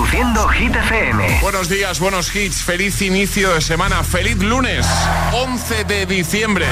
Reproduciendo 0.00 0.48
Hit 0.48 0.74
FM. 0.74 1.40
Buenos 1.42 1.68
días, 1.68 2.00
buenos 2.00 2.34
hits. 2.34 2.62
Feliz 2.62 3.02
inicio 3.02 3.52
de 3.52 3.60
semana. 3.60 4.02
Feliz 4.02 4.38
lunes, 4.38 4.86
11 5.32 5.84
de 5.84 6.06
diciembre. 6.06 6.64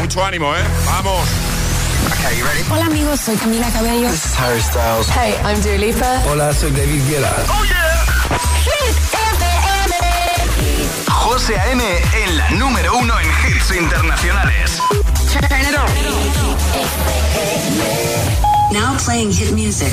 Mucho 0.00 0.24
ánimo, 0.24 0.54
¿eh? 0.54 0.62
Vamos. 0.86 1.28
Hola 2.70 2.86
amigos, 2.86 3.18
soy 3.18 3.34
Camila 3.36 3.68
Cabello. 3.72 4.08
This 4.08 4.26
is 4.26 4.38
Harry 4.38 4.60
Styles. 4.60 5.08
Hey, 5.08 5.34
I'm 5.44 5.60
Dua 5.62 5.78
Lipa. 5.78 6.22
Hola, 6.30 6.54
soy 6.54 6.70
David 6.70 7.02
Guetta. 7.08 7.34
¡Oh, 7.48 7.64
yeah! 7.64 8.04
Hit 8.62 8.96
FM. 9.12 9.96
José 11.10 11.58
A.M. 11.58 11.82
en 12.24 12.36
la 12.38 12.50
número 12.50 12.98
uno 12.98 13.18
en 13.18 13.26
hits 13.26 13.72
internacionales. 13.72 14.80
Turn 15.32 15.60
it 15.60 15.74
on. 15.76 15.90
Now 18.72 18.96
playing 19.04 19.32
hit 19.32 19.52
music. 19.52 19.92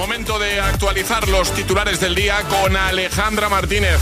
Momento 0.00 0.38
de 0.38 0.58
actualizar 0.58 1.28
los 1.28 1.52
titulares 1.52 2.00
del 2.00 2.14
día 2.14 2.42
con 2.48 2.74
Alejandra 2.74 3.50
Martínez. 3.50 4.00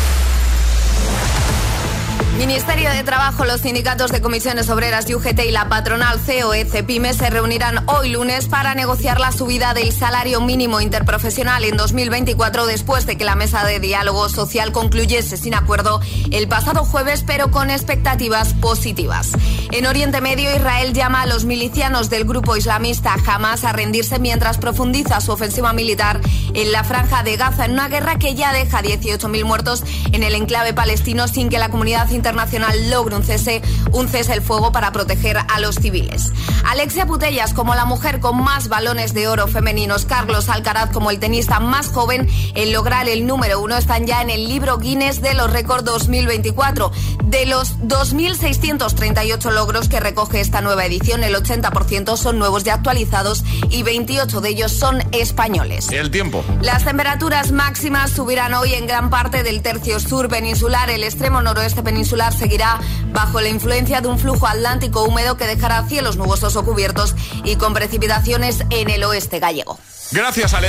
Ministerio 2.38 2.88
de 2.90 3.02
Trabajo, 3.02 3.44
los 3.44 3.62
sindicatos 3.62 4.12
de 4.12 4.20
comisiones 4.20 4.70
obreras 4.70 5.12
UGT 5.12 5.40
y 5.48 5.50
la 5.50 5.68
patronal 5.68 6.20
COE 6.24 6.64
CEPIME 6.66 7.12
se 7.12 7.30
reunirán 7.30 7.82
hoy 7.88 8.10
lunes 8.10 8.46
para 8.46 8.76
negociar 8.76 9.18
la 9.18 9.32
subida 9.32 9.74
del 9.74 9.90
salario 9.90 10.40
mínimo 10.40 10.80
interprofesional 10.80 11.64
en 11.64 11.76
2024 11.76 12.66
después 12.66 13.06
de 13.06 13.18
que 13.18 13.24
la 13.24 13.34
mesa 13.34 13.64
de 13.64 13.80
diálogo 13.80 14.28
social 14.28 14.70
concluyese 14.70 15.36
sin 15.36 15.52
acuerdo 15.52 16.00
el 16.30 16.46
pasado 16.46 16.84
jueves, 16.84 17.24
pero 17.26 17.50
con 17.50 17.70
expectativas 17.70 18.54
positivas. 18.54 19.32
En 19.72 19.86
Oriente 19.86 20.20
Medio, 20.20 20.54
Israel 20.54 20.92
llama 20.92 21.22
a 21.22 21.26
los 21.26 21.44
milicianos 21.44 22.08
del 22.08 22.24
grupo 22.24 22.56
islamista 22.56 23.16
Hamas 23.26 23.64
a 23.64 23.72
rendirse 23.72 24.20
mientras 24.20 24.58
profundiza 24.58 25.20
su 25.20 25.32
ofensiva 25.32 25.72
militar 25.72 26.20
en 26.54 26.70
la 26.70 26.84
franja 26.84 27.24
de 27.24 27.36
Gaza, 27.36 27.64
en 27.64 27.72
una 27.72 27.88
guerra 27.88 28.16
que 28.16 28.36
ya 28.36 28.52
deja 28.52 28.80
18.000 28.80 29.44
muertos 29.44 29.82
en 30.12 30.22
el 30.22 30.36
enclave 30.36 30.72
palestino 30.72 31.26
sin 31.26 31.48
que 31.48 31.58
la 31.58 31.68
comunidad 31.68 32.08
internacional 32.10 32.27
internacional 32.28 32.90
logre 32.90 33.16
un 33.16 33.24
cese, 33.24 33.62
un 33.90 34.06
cese 34.06 34.34
el 34.34 34.42
fuego 34.42 34.70
para 34.70 34.92
proteger 34.92 35.38
a 35.38 35.60
los 35.60 35.76
civiles. 35.76 36.30
Alexia 36.66 37.06
Putellas 37.06 37.54
como 37.54 37.74
la 37.74 37.86
mujer 37.86 38.20
con 38.20 38.42
más 38.42 38.68
balones 38.68 39.14
de 39.14 39.28
oro 39.28 39.46
femeninos, 39.48 40.04
Carlos 40.04 40.50
Alcaraz 40.50 40.90
como 40.90 41.10
el 41.10 41.20
tenista 41.20 41.58
más 41.58 41.88
joven 41.88 42.28
en 42.54 42.72
lograr 42.72 43.08
el 43.08 43.26
número 43.26 43.62
uno 43.62 43.78
están 43.78 44.06
ya 44.06 44.20
en 44.20 44.28
el 44.28 44.46
libro 44.46 44.76
Guinness 44.76 45.22
de 45.22 45.32
los 45.32 45.50
récords 45.50 45.84
2024. 45.84 46.92
De 47.24 47.46
los 47.46 47.78
2.638 47.78 49.50
logros 49.52 49.88
que 49.88 50.00
recoge 50.00 50.40
esta 50.40 50.60
nueva 50.60 50.84
edición, 50.84 51.24
el 51.24 51.34
80% 51.34 52.16
son 52.18 52.38
nuevos 52.38 52.66
y 52.66 52.70
actualizados 52.70 53.42
y 53.70 53.82
28 53.82 54.40
de 54.42 54.48
ellos 54.50 54.72
son 54.72 55.02
españoles. 55.12 55.90
El 55.92 56.10
tiempo. 56.10 56.44
Las 56.60 56.84
temperaturas 56.84 57.52
máximas 57.52 58.10
subirán 58.10 58.52
hoy 58.52 58.74
en 58.74 58.86
gran 58.86 59.08
parte 59.08 59.42
del 59.42 59.62
tercio 59.62 59.98
sur 59.98 60.28
peninsular, 60.28 60.90
el 60.90 61.04
extremo 61.04 61.40
noroeste 61.40 61.82
peninsular 61.82 62.17
seguirá 62.32 62.80
bajo 63.12 63.40
la 63.40 63.48
influencia 63.48 64.00
de 64.00 64.08
un 64.08 64.18
flujo 64.18 64.46
atlántico 64.46 65.04
húmedo 65.04 65.36
que 65.36 65.46
dejará 65.46 65.86
cielos 65.86 66.16
nubosos 66.16 66.56
o 66.56 66.64
cubiertos 66.64 67.14
y 67.44 67.56
con 67.56 67.74
precipitaciones 67.74 68.64
en 68.70 68.90
el 68.90 69.04
oeste 69.04 69.38
gallego. 69.38 69.78
Gracias, 70.10 70.54
Ale. 70.54 70.68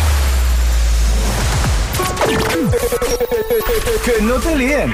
que 4.05 4.21
no 4.21 4.35
te 4.35 4.55
líen. 4.55 4.93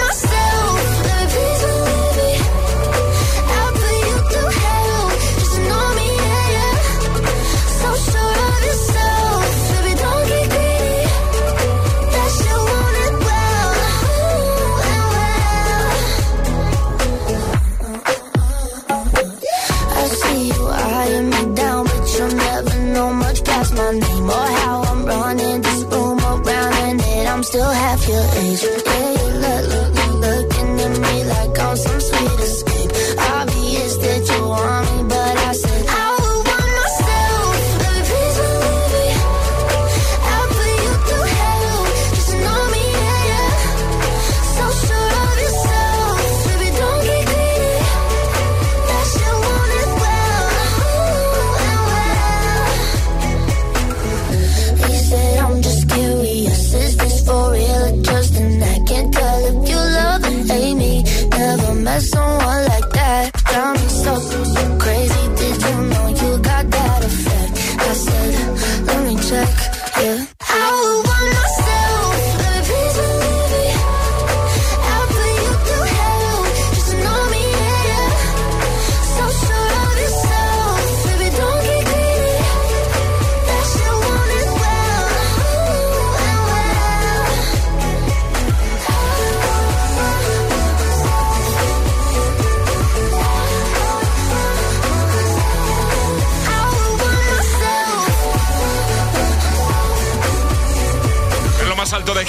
half 28.21 28.37
your 28.37 28.43
age. 28.43 28.63
Yeah, 28.63 29.11
you 29.11 29.20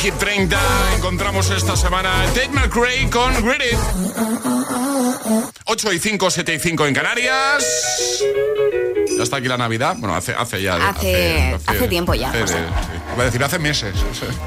Hit 0.02 0.14
30 0.18 0.58
encontramos 0.96 1.48
esta 1.50 1.76
semana 1.76 2.10
Tate 2.34 2.48
McRae 2.48 3.08
con 3.08 3.32
Grit 3.46 3.62
It. 3.72 3.78
8 5.66 5.92
y 5.92 5.98
5, 6.00 6.30
7 6.30 6.54
y 6.54 6.58
5 6.58 6.86
en 6.88 6.94
Canarias. 6.94 7.64
Ya 9.16 9.22
está 9.22 9.36
aquí 9.36 9.46
la 9.46 9.56
Navidad. 9.56 9.94
Bueno, 9.98 10.16
hace, 10.16 10.34
hace 10.34 10.60
ya. 10.60 10.88
Hace- 10.88 11.56
hace 11.66 11.86
tiempo 11.88 12.14
ya, 12.14 12.30
hace- 12.30 12.40
José. 12.40 12.54
sí. 12.54 13.12
Iba 13.14 13.22
a 13.22 13.26
decir, 13.26 13.44
hace 13.44 13.58
meses. 13.60 13.94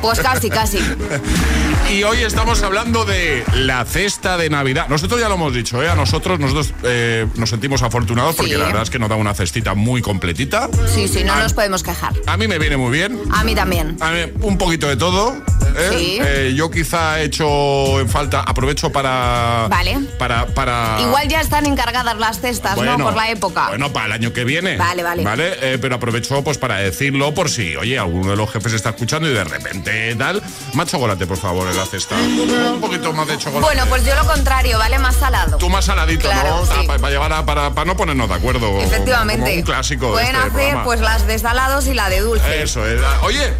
Pues 0.01 0.19
casi, 0.19 0.49
casi. 0.49 0.79
Y 1.91 2.03
hoy 2.03 2.17
estamos 2.23 2.61
hablando 2.63 3.05
de 3.05 3.45
la 3.53 3.85
cesta 3.85 4.37
de 4.37 4.49
Navidad. 4.49 4.87
Nosotros 4.89 5.19
ya 5.21 5.29
lo 5.29 5.35
hemos 5.35 5.53
dicho, 5.53 5.81
¿eh? 5.81 5.87
A 5.89 5.95
nosotros, 5.95 6.39
nosotros 6.39 6.73
eh, 6.83 7.27
nos 7.35 7.49
sentimos 7.49 7.83
afortunados 7.83 8.35
porque 8.35 8.53
Sí. 8.53 8.57
la 8.57 8.65
verdad 8.65 8.81
es 8.83 8.89
que 8.89 8.99
nos 8.99 9.07
da 9.07 9.15
una 9.15 9.33
cestita 9.33 9.75
muy 9.75 10.01
completita. 10.01 10.67
Sí, 10.93 11.07
sí, 11.07 11.23
no 11.23 11.33
a, 11.33 11.39
nos 11.39 11.53
podemos 11.53 11.83
quejar. 11.83 12.13
a 12.25 12.37
mí 12.37 12.47
me 12.47 12.57
viene 12.59 12.75
muy 12.75 12.91
bien. 12.91 13.21
A 13.31 13.43
mí 13.43 13.53
también. 13.55 13.97
A 14.01 14.11
mí, 14.11 14.19
un 14.41 14.57
poquito 14.57 14.87
de 14.87 14.97
todo. 14.97 15.35
¿eh? 15.77 15.89
Sí. 15.97 16.17
Eh, 16.21 16.53
yo 16.57 16.69
quizá 16.71 17.21
he 17.21 17.25
hecho 17.25 17.99
en 17.99 18.09
falta, 18.09 18.41
aprovecho 18.41 18.91
para. 18.91 19.67
Vale. 19.69 19.99
Para. 20.17 20.47
para 20.47 20.97
Igual 21.01 21.27
ya 21.29 21.39
están 21.39 21.65
encargadas 21.65 22.17
las 22.17 22.41
cestas, 22.41 22.77
¿no? 22.77 22.97
Por 22.97 23.15
la 23.15 23.29
época. 23.29 23.69
Bueno, 23.69 23.93
para 23.93 24.07
el 24.07 24.11
año 24.11 24.33
que 24.33 24.43
viene. 24.43 24.75
Vale, 24.75 25.03
vale. 25.03 25.23
Vale, 25.23 25.77
pero 25.79 25.95
aprovecho 25.95 26.43
pues 26.43 26.57
para 26.57 26.77
decirlo 26.77 27.33
por 27.33 27.49
si, 27.49 27.75
oye, 27.77 27.97
alguno 27.99 28.31
de 28.31 28.37
los 28.37 28.51
jefes 28.51 28.73
está 28.73 28.89
escuchando 28.89 29.29
y 29.29 29.33
de 29.33 29.43
repente 29.43 30.13
tal. 30.15 30.41
Más 30.73 30.87
chocolate, 30.89 31.25
por 31.27 31.37
favor, 31.37 31.67
en 31.75 31.81
la 31.81 31.85
cesta. 31.85 32.15
Un 32.15 32.79
poquito 32.81 33.13
más 33.13 33.27
de 33.27 33.37
chocolate. 33.37 33.61
Bueno, 33.65 33.85
pues 33.89 34.05
yo 34.05 34.15
lo 34.15 34.25
contrario, 34.25 34.77
¿vale? 34.79 34.97
Más 34.99 35.15
salado. 35.15 35.57
Tú 35.57 35.69
más 35.69 35.85
saladito, 35.85 36.27
Claro, 36.29 36.65
¿no? 36.65 36.65
sí. 36.65 36.87
Para, 36.87 37.09
llevar 37.09 37.33
a- 37.33 37.45
para, 37.45 37.71
para 37.71 37.85
no 37.85 37.97
ponernos 37.97 38.27
de 38.29 38.35
acuerdo. 38.35 38.79
Efectivamente. 38.81 39.43
Como 39.45 39.55
un 39.57 39.61
clásico. 39.63 40.05
de 40.07 40.11
Pueden 40.13 40.27
este 40.35 40.39
hacer 40.39 40.51
programa. 40.53 40.83
pues 40.83 40.99
las 41.01 41.27
de 41.27 41.39
salados 41.39 41.87
y 41.87 41.93
la 41.93 42.09
de 42.09 42.19
dulce. 42.21 42.63
Eso 42.63 42.85
es. 42.87 43.01
Oye, 43.23 43.53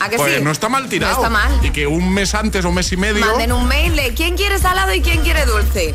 ¿A 0.00 0.08
que 0.08 0.16
pues 0.16 0.36
sí? 0.36 0.42
no 0.42 0.50
está 0.50 0.68
mal 0.68 0.88
tirado. 0.88 1.14
No 1.14 1.18
está 1.18 1.30
mal. 1.30 1.58
Y 1.64 1.70
que 1.70 1.86
un 1.86 2.12
mes 2.12 2.34
antes 2.34 2.64
o 2.64 2.68
un 2.68 2.74
mes 2.74 2.90
y 2.92 2.96
medio. 2.96 3.24
Manden 3.24 3.52
un 3.52 3.66
mail 3.66 3.94
de 3.96 4.12
quién 4.14 4.36
quiere 4.36 4.58
salado 4.58 4.92
y 4.92 5.00
quién 5.00 5.22
quiere 5.22 5.46
dulce. 5.46 5.94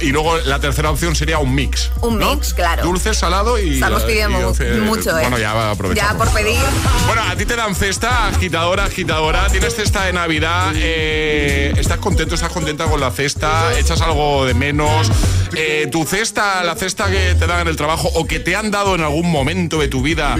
Y 0.00 0.10
luego 0.10 0.36
la 0.38 0.58
tercera 0.60 0.90
opción 0.90 1.14
sería 1.14 1.38
un 1.38 1.54
mix. 1.54 1.90
Un 2.00 2.18
¿no? 2.18 2.34
mix, 2.34 2.54
claro. 2.54 2.82
Dulce, 2.82 3.14
salado 3.14 3.58
y. 3.58 3.74
Estamos 3.74 4.02
pidiendo 4.04 4.38
y 4.38 4.42
dulce. 4.42 4.72
mucho, 4.80 5.10
¿eh? 5.18 5.22
Bueno, 5.22 5.38
ya 5.38 5.70
aprovechamos. 5.70 6.12
Ya 6.12 6.18
por 6.18 6.32
pedir. 6.32 6.60
Bueno, 7.06 7.22
a 7.22 7.36
ti 7.36 7.44
te 7.44 7.56
dan 7.56 7.74
cesta, 7.74 8.28
agitadora, 8.28 8.84
agitadora. 8.84 9.48
Tienes 9.48 9.74
cesta 9.74 10.04
de 10.04 10.12
Navidad. 10.12 10.72
eh, 10.76 11.72
¿Estás 11.76 11.98
contento, 11.98 12.34
estás 12.34 12.52
contenta 12.52 12.86
con 12.86 13.00
la 13.00 13.10
cesta? 13.10 13.78
¿Echas 13.78 14.00
algo 14.00 14.44
de 14.44 14.54
menos? 14.54 15.10
Eh, 15.54 15.88
¿Tu 15.90 16.04
cesta, 16.04 16.62
la 16.62 16.74
cesta 16.74 17.10
que 17.10 17.34
te 17.34 17.46
dan 17.46 17.60
en 17.60 17.68
el 17.68 17.76
trabajo 17.76 18.08
o 18.14 18.26
que 18.26 18.38
te 18.40 18.54
han 18.54 18.70
dado 18.70 18.94
en 18.94 19.00
algún 19.02 19.30
momento 19.30 19.78
de 19.78 19.88
tu 19.88 20.02
vida, 20.02 20.36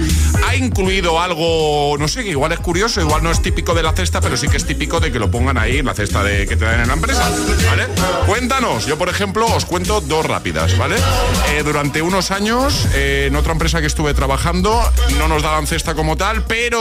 ha 0.47 0.55
incluido 0.55 1.21
algo, 1.21 1.95
no 1.99 2.07
sé, 2.07 2.23
que 2.23 2.29
igual 2.29 2.51
es 2.51 2.59
curioso, 2.59 3.01
igual 3.01 3.23
no 3.23 3.31
es 3.31 3.41
típico 3.41 3.73
de 3.73 3.83
la 3.83 3.93
cesta, 3.93 4.21
pero 4.21 4.37
sí 4.37 4.47
que 4.47 4.57
es 4.57 4.65
típico 4.65 4.99
de 4.99 5.11
que 5.11 5.19
lo 5.19 5.29
pongan 5.31 5.57
ahí 5.57 5.77
en 5.79 5.85
la 5.85 5.93
cesta 5.93 6.23
de, 6.23 6.47
que 6.47 6.55
te 6.55 6.65
dan 6.65 6.81
en 6.81 6.87
la 6.87 6.93
empresa? 6.93 7.29
¿Vale? 7.67 7.87
Cuéntanos. 8.27 8.85
Yo, 8.85 8.97
por 8.97 9.09
ejemplo, 9.09 9.18
os 9.23 9.65
cuento 9.65 9.99
dos 9.99 10.25
rápidas, 10.25 10.77
¿vale? 10.77 10.95
Eh, 11.49 11.61
durante 11.63 12.01
unos 12.01 12.31
años, 12.31 12.87
eh, 12.93 13.25
en 13.27 13.35
otra 13.35 13.51
empresa 13.51 13.81
que 13.81 13.87
estuve 13.87 14.13
trabajando, 14.13 14.81
no 15.17 15.27
nos 15.27 15.41
daban 15.43 15.67
cesta 15.67 15.93
como 15.93 16.15
tal, 16.15 16.43
pero 16.45 16.79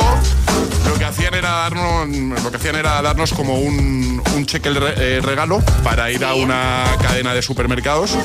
lo 0.86 0.94
que 0.98 1.04
hacían 1.04 1.34
era 1.34 1.50
darnos, 1.50 2.08
lo 2.08 2.50
que 2.50 2.56
hacían 2.56 2.76
era 2.76 3.02
darnos 3.02 3.32
como 3.32 3.58
un, 3.58 4.22
un 4.36 4.46
cheque 4.46 4.70
eh, 4.72 5.20
regalo 5.20 5.60
para 5.82 6.12
ir 6.12 6.24
a 6.24 6.34
una 6.34 6.84
cadena 7.02 7.34
de 7.34 7.42
supermercados 7.42 8.16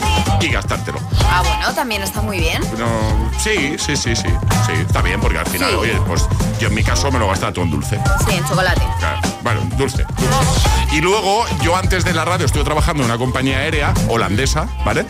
y 0.41 0.49
gastártelo. 0.49 0.99
Ah, 1.27 1.41
bueno, 1.43 1.73
también 1.73 2.03
está 2.03 2.21
muy 2.21 2.39
bien. 2.39 2.61
No, 2.77 3.31
sí, 3.43 3.75
sí, 3.79 3.95
sí, 3.97 4.15
sí, 4.15 4.27
sí, 4.67 4.71
está 4.87 5.01
bien 5.01 5.19
porque 5.21 5.39
al 5.39 5.47
final, 5.47 5.71
Sí. 5.71 5.75
oye, 5.75 5.99
pues 6.05 6.23
yo 6.59 6.67
en 6.67 6.75
mi 6.75 6.83
caso 6.83 7.11
me 7.11 7.17
lo 7.17 7.27
gastaba 7.27 7.51
todo 7.51 7.65
en 7.65 7.71
dulce. 7.71 7.99
Sí, 8.29 8.35
en 8.35 8.45
chocolate. 8.45 8.81
Claro, 8.99 9.21
Bueno, 9.41 9.61
dulce, 9.75 10.05
dulce. 10.17 10.82
Y 10.93 11.01
luego, 11.01 11.43
yo 11.63 11.75
antes 11.75 12.05
de 12.05 12.13
la 12.13 12.23
radio 12.23 12.45
estuve 12.45 12.63
trabajando 12.63 13.01
en 13.01 13.09
una 13.09 13.17
compañía 13.17 13.57
aérea 13.57 13.95
holandesa, 14.09 14.67
¿vale? 14.85 15.07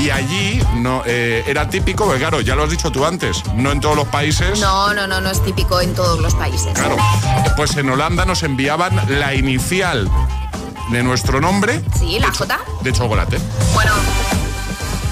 Y 0.00 0.10
allí 0.10 0.60
no 0.74 1.04
eh, 1.06 1.44
era 1.46 1.68
típico, 1.68 2.06
porque 2.06 2.18
claro, 2.18 2.40
ya 2.40 2.56
lo 2.56 2.64
has 2.64 2.70
dicho 2.70 2.90
tú 2.90 3.06
antes, 3.06 3.40
no 3.54 3.70
en 3.70 3.80
todos 3.80 3.94
los 3.94 4.08
países. 4.08 4.58
No, 4.58 4.92
no, 4.92 5.06
no, 5.06 5.20
no 5.20 5.30
es 5.30 5.40
típico 5.44 5.80
en 5.80 5.94
todos 5.94 6.18
los 6.18 6.34
países. 6.34 6.72
Claro, 6.74 6.96
pues 7.56 7.76
en 7.76 7.88
Holanda 7.88 8.24
nos 8.24 8.42
enviaban 8.42 9.00
la 9.20 9.32
inicial 9.32 10.10
de 10.90 11.04
nuestro 11.04 11.40
nombre. 11.40 11.84
Sí, 11.96 12.18
la 12.18 12.32
J. 12.32 12.58
De 12.80 12.92
chocolate. 12.92 13.38
Bueno, 13.74 13.92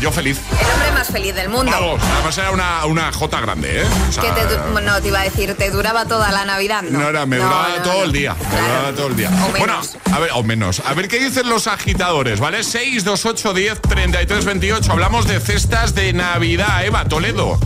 Yo 0.00 0.11
feliz. 0.11 0.38
el 0.58 0.67
hombre 0.73 0.93
más 0.93 1.08
feliz 1.08 1.35
del 1.35 1.50
mundo. 1.50 1.70
Vamos, 1.70 2.00
además 2.14 2.38
era 2.38 2.50
una, 2.52 2.87
una 2.87 3.12
J 3.12 3.41
grande, 3.41 3.82
¿eh? 3.82 3.87
O 4.08 4.12
sea, 4.12 4.23
Que 4.23 4.31
te 4.31 4.81
no, 4.82 5.00
te 5.02 5.08
iba 5.08 5.20
a 5.20 5.25
decir, 5.25 5.55
te 5.56 5.70
duraba 5.70 6.06
toda 6.06 6.32
la 6.32 6.47
Navidad, 6.47 6.82
¿no? 6.82 7.00
No, 7.00 7.08
era, 7.11 7.26
me 7.26 7.37
No, 7.37 7.44
duraba 7.44 7.69
no, 7.76 7.82
todo 7.82 7.94
no. 7.99 8.02
el 8.05 8.12
día. 8.12 8.35
Me 8.35 8.47
Claro. 8.49 8.67
duraba 8.67 8.93
todo 8.97 9.06
el 9.08 9.17
día. 9.17 9.29
O 9.29 9.50
Bueno, 9.50 9.67
menos. 9.67 9.97
a 10.11 10.19
ver, 10.19 10.31
o 10.32 10.43
menos. 10.43 10.82
A 10.87 10.94
ver 10.94 11.08
qué 11.08 11.19
dicen 11.19 11.49
los 11.50 11.67
agitadores, 11.67 12.41
¿vale? 12.41 12.64
6, 12.64 13.05
2, 13.05 13.26
8, 13.26 13.52
10, 13.52 13.81
33, 13.82 14.44
28. 14.47 14.91
Hablamos 14.93 15.26
de 15.29 15.38
cestas 15.38 15.94
de 15.94 16.14
Navidad. 16.14 16.82
Eva, 16.85 17.05
Toledo. 17.05 17.58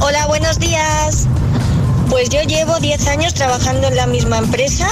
Hola, 0.00 0.26
buenos 0.26 0.58
días. 0.58 1.26
Pues 2.10 2.28
yo 2.28 2.42
llevo 2.42 2.80
10 2.80 3.06
años 3.06 3.34
trabajando 3.34 3.86
en 3.86 3.94
la 3.96 4.06
misma 4.06 4.38
empresa 4.38 4.88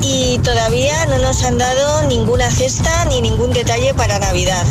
y 0.00 0.38
todavía 0.44 1.06
no 1.06 1.18
nos 1.18 1.42
han 1.42 1.58
dado 1.58 2.02
ninguna 2.06 2.48
cesta 2.52 3.04
ni 3.06 3.20
ningún 3.20 3.52
detalle 3.52 3.94
para 3.94 4.20
Navidad. 4.20 4.64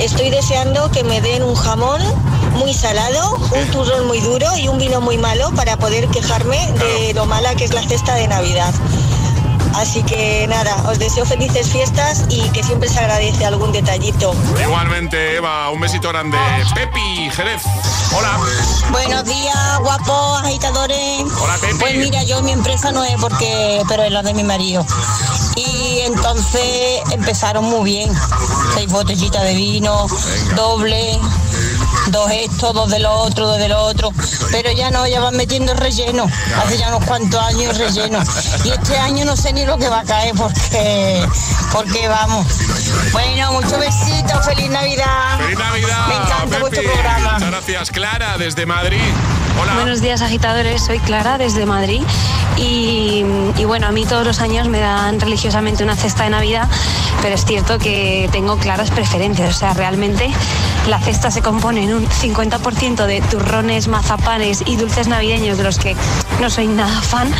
Estoy 0.00 0.30
deseando 0.30 0.90
que 0.90 1.04
me 1.04 1.20
den 1.20 1.42
un 1.42 1.54
jamón 1.54 2.00
muy 2.58 2.74
salado, 2.74 3.36
un 3.36 3.70
turrón 3.70 4.06
muy 4.06 4.20
duro 4.20 4.46
y 4.56 4.68
un 4.68 4.78
vino 4.78 5.00
muy 5.00 5.18
malo 5.18 5.50
para 5.54 5.76
poder 5.76 6.08
quejarme 6.08 6.58
de 6.72 7.14
lo 7.14 7.26
mala 7.26 7.54
que 7.54 7.64
es 7.64 7.72
la 7.72 7.82
cesta 7.82 8.14
de 8.14 8.28
Navidad. 8.28 8.74
Así 9.74 10.02
que 10.02 10.46
nada, 10.48 10.74
os 10.88 10.98
deseo 10.98 11.24
felices 11.24 11.68
fiestas 11.70 12.24
y 12.28 12.42
que 12.50 12.62
siempre 12.62 12.88
se 12.88 12.98
agradece 12.98 13.44
algún 13.44 13.72
detallito. 13.72 14.34
Igualmente, 14.60 15.36
Eva, 15.36 15.70
un 15.70 15.80
besito 15.80 16.08
grande. 16.08 16.38
Pepi, 16.74 17.30
Jerez. 17.30 17.62
Hola. 18.16 18.38
Buenos 18.90 19.24
días, 19.24 19.78
guapos 19.80 20.42
agitadores. 20.42 21.22
Hola, 21.40 21.56
Pepi. 21.60 21.78
Pues 21.78 21.96
mira, 21.96 22.22
yo 22.24 22.42
mi 22.42 22.52
empresa 22.52 22.92
no 22.92 23.04
es 23.04 23.16
porque, 23.20 23.82
pero 23.88 24.02
es 24.02 24.12
la 24.12 24.22
de 24.22 24.34
mi 24.34 24.44
marido. 24.44 24.84
Y 25.56 26.00
entonces 26.00 27.00
empezaron 27.10 27.64
muy 27.64 27.90
bien. 27.90 28.12
Seis 28.74 28.90
botellitas 28.90 29.42
de 29.42 29.54
vino, 29.54 30.06
doble, 30.54 31.18
dos 32.08 32.30
esto, 32.30 32.72
dos 32.72 32.90
de 32.90 32.98
lo 32.98 33.12
otro, 33.12 33.46
dos 33.46 33.58
de 33.58 33.68
lo 33.68 33.82
otro. 33.82 34.10
Pero 34.50 34.72
ya 34.72 34.90
no, 34.90 35.06
ya 35.06 35.20
van 35.20 35.36
metiendo 35.36 35.74
relleno. 35.74 36.26
Hace 36.62 36.78
ya 36.78 36.88
unos 36.88 37.04
cuantos 37.04 37.40
años 37.42 37.76
relleno. 37.78 38.18
Y 38.64 38.70
este 38.70 38.98
año 38.98 39.24
no 39.24 39.36
sé 39.36 39.52
ni 39.52 39.64
lo 39.64 39.78
que 39.78 39.88
va 39.88 40.00
a 40.00 40.04
caer 40.04 40.34
porque, 40.34 41.26
porque 41.72 42.08
vamos. 42.08 42.46
Bueno, 43.12 43.52
muchos 43.52 43.78
besitos, 43.78 44.44
feliz 44.44 44.70
Navidad. 44.70 45.38
¡Feliz 45.38 45.58
Navidad! 45.58 46.06
Me 46.08 46.14
encanta 46.14 46.46
Pepi. 46.46 46.60
vuestro 46.60 46.82
programa. 46.82 47.32
Muchas 47.34 47.50
gracias. 47.50 47.90
Clara, 47.90 48.38
desde 48.38 48.66
Madrid. 48.66 49.00
Hola. 49.60 49.74
Buenos 49.74 50.00
días 50.00 50.22
agitadores, 50.22 50.82
soy 50.82 50.98
Clara 51.00 51.36
desde 51.36 51.66
Madrid 51.66 52.00
y, 52.56 53.22
y 53.58 53.64
bueno, 53.66 53.86
a 53.86 53.92
mí 53.92 54.06
todos 54.06 54.26
los 54.26 54.40
años 54.40 54.66
me 54.68 54.80
dan 54.80 55.20
religiosamente 55.20 55.84
una 55.84 55.94
cesta 55.94 56.24
de 56.24 56.30
Navidad, 56.30 56.68
pero 57.20 57.34
es 57.34 57.44
cierto 57.44 57.78
que 57.78 58.30
tengo 58.32 58.56
claras 58.56 58.90
preferencias, 58.90 59.54
o 59.54 59.58
sea, 59.58 59.74
realmente 59.74 60.30
la 60.88 60.98
cesta 61.00 61.30
se 61.30 61.42
compone 61.42 61.84
en 61.84 61.91
un 61.94 62.06
50% 62.06 63.06
de 63.06 63.20
turrones, 63.22 63.88
mazapanes 63.88 64.62
y 64.66 64.76
dulces 64.76 65.08
navideños 65.08 65.58
de 65.58 65.64
los 65.64 65.78
que 65.78 65.96
no 66.40 66.50
soy 66.50 66.66
nada 66.66 67.00
fan 67.00 67.32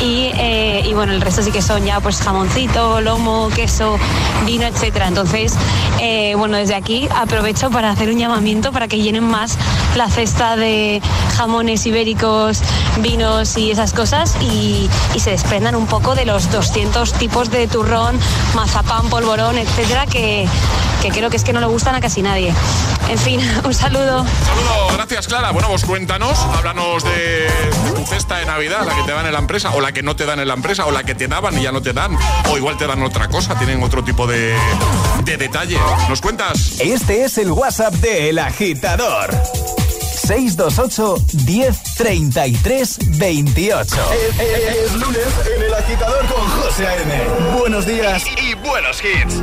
y, 0.00 0.30
eh, 0.34 0.82
y 0.84 0.92
bueno, 0.92 1.12
el 1.12 1.20
resto 1.20 1.42
sí 1.42 1.50
que 1.50 1.62
son 1.62 1.84
ya 1.84 2.00
pues 2.00 2.20
jamoncito, 2.20 3.00
lomo, 3.00 3.48
queso, 3.54 3.98
vino, 4.44 4.66
etcétera. 4.66 5.08
Entonces, 5.08 5.54
eh, 6.00 6.34
bueno, 6.36 6.56
desde 6.56 6.74
aquí 6.74 7.08
aprovecho 7.14 7.70
para 7.70 7.90
hacer 7.90 8.10
un 8.10 8.18
llamamiento 8.18 8.72
para 8.72 8.88
que 8.88 8.98
llenen 8.98 9.24
más 9.24 9.56
la 9.96 10.08
cesta 10.10 10.56
de 10.56 11.00
jamones 11.36 11.86
ibéricos, 11.86 12.60
vinos 12.98 13.56
y 13.56 13.70
esas 13.70 13.92
cosas 13.92 14.36
y, 14.40 14.88
se 15.18 15.30
desprendan 15.30 15.74
un 15.74 15.86
poco 15.86 16.14
de 16.14 16.26
los 16.26 16.50
200 16.52 17.14
tipos 17.14 17.50
de 17.50 17.66
turrón, 17.66 18.20
mazapán, 18.54 19.08
polvorón, 19.08 19.56
etcétera, 19.56 20.04
que, 20.04 20.46
creo 21.14 21.30
que 21.30 21.38
es 21.38 21.44
que 21.44 21.54
no 21.54 21.60
le 21.60 21.66
gustan 21.66 21.94
a 21.94 22.00
casi 22.02 22.20
nadie. 22.20 22.52
En 23.08 23.18
fin, 23.18 23.40
un 23.64 23.72
saludo. 23.72 24.26
Saludos, 24.44 24.92
gracias 24.92 25.28
Clara. 25.28 25.50
Bueno, 25.52 25.68
pues 25.68 25.86
cuéntanos, 25.86 26.38
háblanos 26.58 27.04
de 27.04 27.48
tu 27.94 28.04
cesta 28.04 28.33
de 28.38 28.46
Navidad, 28.46 28.84
la 28.86 28.94
que 28.96 29.02
te 29.02 29.12
dan 29.12 29.26
en 29.26 29.32
la 29.32 29.38
empresa, 29.38 29.70
o 29.70 29.80
la 29.80 29.92
que 29.92 30.02
no 30.02 30.16
te 30.16 30.24
dan 30.26 30.40
en 30.40 30.48
la 30.48 30.54
empresa, 30.54 30.86
o 30.86 30.90
la 30.90 31.04
que 31.04 31.14
te 31.14 31.28
daban 31.28 31.58
y 31.58 31.62
ya 31.62 31.72
no 31.72 31.82
te 31.82 31.92
dan, 31.92 32.16
o 32.50 32.56
igual 32.56 32.76
te 32.76 32.86
dan 32.86 33.02
otra 33.02 33.28
cosa, 33.28 33.54
tienen 33.58 33.82
otro 33.82 34.02
tipo 34.04 34.26
de, 34.26 34.54
de 35.24 35.36
detalle. 35.36 35.78
¿Nos 36.08 36.20
cuentas? 36.20 36.80
Este 36.80 37.24
es 37.24 37.38
el 37.38 37.50
WhatsApp 37.50 37.94
de 37.94 38.30
El 38.30 38.38
Agitador. 38.38 39.30
628 40.26 41.16
1033 41.46 42.98
28. 43.18 43.96
Es, 44.12 44.40
es- 44.40 44.76
es 44.86 44.92
lunes 44.94 45.26
en 45.56 45.62
El 45.62 45.74
Agitador 45.74 46.24
con 46.26 46.48
José 46.62 46.86
A.M. 46.86 47.58
Buenos 47.58 47.84
días. 47.86 48.24
Y, 48.40 48.50
y 48.50 48.54
buenos 48.54 49.02
hits. 49.04 49.42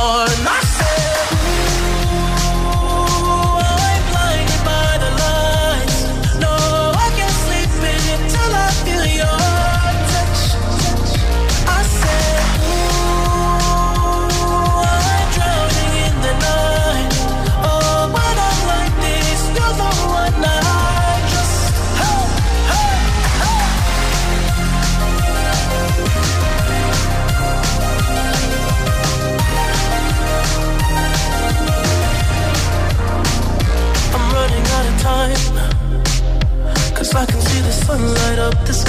on. 0.00 0.69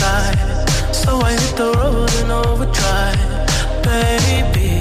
sky. 0.01 0.33
So 1.01 1.11
I 1.29 1.31
hit 1.41 1.55
the 1.61 1.69
road 1.79 2.11
and 2.21 2.31
overdrive, 2.43 3.21
baby. 3.85 4.73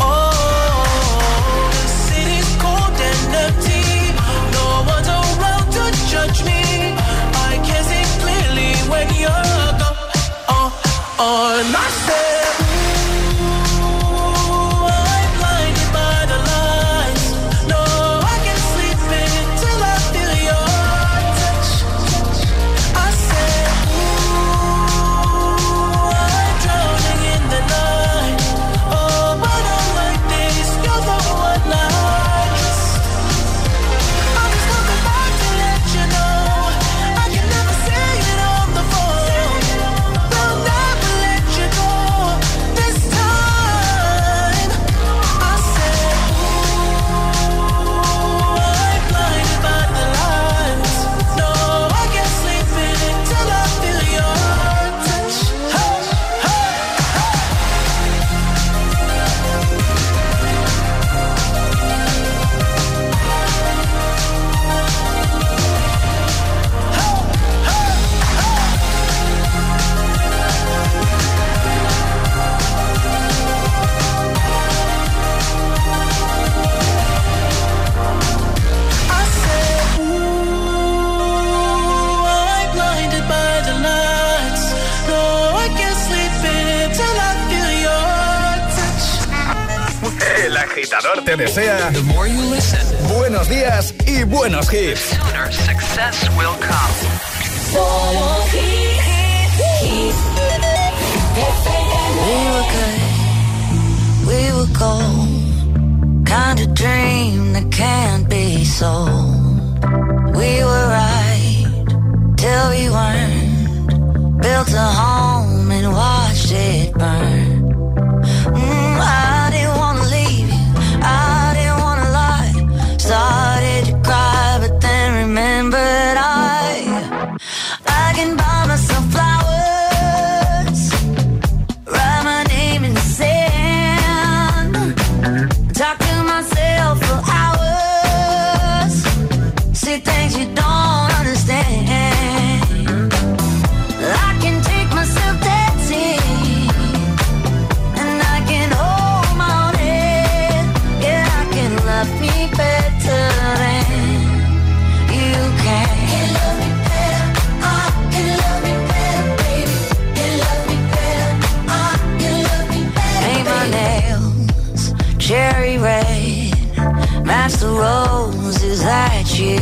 Oh, 0.00 1.64
the 1.76 1.86
city's 2.06 2.50
cold 2.62 2.96
and 3.10 3.34
empty. 3.44 3.86
No 4.56 4.66
one's 4.92 5.10
around 5.18 5.68
to 5.76 5.84
judge 6.12 6.40
me. 6.50 6.62
I 7.48 7.52
can 7.66 7.82
see 7.90 8.06
clearly 8.22 8.72
when 8.92 9.06
you're 9.22 9.70
gone. 9.80 9.98
Oh, 10.54 10.68
oh, 11.26 11.48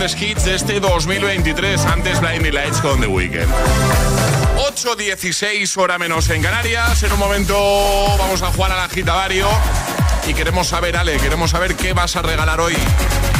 grandes 0.00 0.22
hits 0.22 0.44
de 0.46 0.54
este 0.54 0.80
2023, 0.80 1.84
antes 1.84 2.20
Blinding 2.20 2.54
Lights 2.54 2.80
con 2.80 2.98
The 3.02 3.06
Weeknd. 3.06 3.46
8.16 4.56 5.76
hora 5.76 5.98
menos 5.98 6.30
en 6.30 6.40
Canarias. 6.40 7.02
En 7.02 7.12
un 7.12 7.18
momento 7.18 7.54
vamos 8.16 8.40
a 8.40 8.50
jugar 8.50 8.72
al 8.72 8.80
agitavario 8.80 9.46
y 10.26 10.32
queremos 10.32 10.68
saber, 10.68 10.96
Ale, 10.96 11.18
queremos 11.18 11.50
saber 11.50 11.76
qué 11.76 11.92
vas 11.92 12.16
a 12.16 12.22
regalar 12.22 12.60
hoy. 12.60 12.74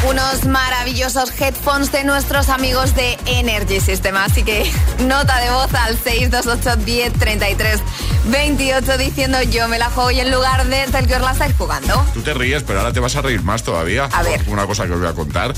Unos 0.07 0.45
maravillosos 0.45 1.33
headphones 1.40 1.93
de 1.93 2.05
nuestros 2.05 2.50
amigos 2.50 2.95
de 2.95 3.17
Energy 3.25 3.81
System. 3.81 4.19
Así 4.19 4.43
que 4.43 4.71
nota 4.99 5.40
de 5.40 5.50
voz 5.50 5.73
al 5.73 5.97
628 5.97 6.76
10 6.85 7.12
33 7.14 7.81
28 8.26 8.99
diciendo 8.99 9.43
yo 9.45 9.67
me 9.69 9.79
la 9.79 9.88
juego 9.88 10.11
y 10.11 10.21
en 10.21 10.31
lugar 10.31 10.67
de 10.67 10.85
el 10.85 11.07
que 11.07 11.14
os 11.14 11.23
la 11.23 11.33
estáis 11.33 11.55
jugando. 11.57 12.05
Tú 12.12 12.21
te 12.21 12.35
ríes, 12.35 12.64
pero 12.64 12.81
ahora 12.81 12.93
te 12.93 13.00
vas 13.00 13.17
a 13.17 13.23
reír 13.23 13.43
más 13.43 13.62
todavía. 13.62 14.11
A 14.12 14.23
ver. 14.23 14.43
Una 14.47 14.67
cosa 14.67 14.85
que 14.85 14.93
os 14.93 15.00
voy 15.00 15.09
a 15.09 15.14
contar. 15.14 15.55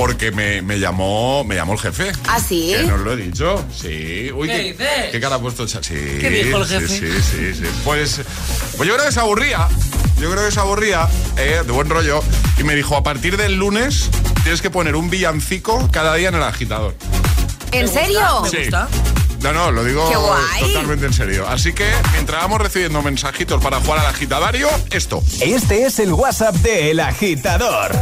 Porque 0.00 0.30
me, 0.32 0.62
me 0.62 0.80
llamó 0.80 1.44
me 1.44 1.56
llamó 1.56 1.74
el 1.74 1.78
jefe. 1.78 2.10
¿Ah, 2.26 2.40
sí? 2.40 2.72
Que 2.74 2.84
nos 2.84 3.00
lo 3.00 3.12
he 3.12 3.16
dicho. 3.16 3.62
Sí. 3.70 4.32
Uy, 4.34 4.48
¿Qué 4.48 4.56
¿qué, 4.56 4.62
dices? 4.62 5.10
¿qué 5.12 5.20
cara 5.20 5.36
ha 5.36 5.38
puesto 5.38 5.64
el 5.64 5.68
chat? 5.68 5.84
Sí. 5.84 5.94
¿Qué 6.18 6.30
dijo 6.30 6.56
el 6.56 6.66
sí, 6.66 6.72
jefe? 6.72 6.88
Sí, 6.88 7.22
sí, 7.22 7.54
sí. 7.54 7.64
Pues, 7.84 8.22
pues 8.78 8.88
yo 8.88 8.94
creo 8.94 9.04
que 9.04 9.12
se 9.12 9.20
aburría. 9.20 9.68
Yo 10.18 10.30
creo 10.30 10.42
que 10.46 10.52
se 10.52 10.58
aburría, 10.58 11.06
eh, 11.36 11.60
de 11.66 11.70
buen 11.70 11.90
rollo. 11.90 12.22
Y 12.58 12.64
me 12.64 12.74
dijo, 12.74 12.96
a 12.96 13.02
partir 13.02 13.36
del 13.36 13.56
lunes 13.56 14.08
tienes 14.42 14.62
que 14.62 14.70
poner 14.70 14.96
un 14.96 15.10
villancico 15.10 15.86
cada 15.92 16.14
día 16.14 16.30
en 16.30 16.36
el 16.36 16.44
agitador. 16.44 16.94
¿En 17.72 17.86
serio? 17.86 18.22
Sí. 18.50 18.70
No, 19.42 19.52
no, 19.52 19.70
lo 19.70 19.84
digo 19.84 20.10
totalmente 20.60 21.04
en 21.04 21.12
serio. 21.12 21.46
Así 21.46 21.74
que 21.74 21.84
mientras 22.12 22.40
vamos 22.40 22.62
recibiendo 22.62 23.02
mensajitos 23.02 23.62
para 23.62 23.80
jugar 23.80 23.98
al 23.98 24.06
agitadario, 24.06 24.66
esto. 24.92 25.22
Este 25.42 25.84
es 25.84 25.98
el 25.98 26.14
WhatsApp 26.14 26.54
de 26.56 26.90
El 26.90 27.00
Agitador. 27.00 27.92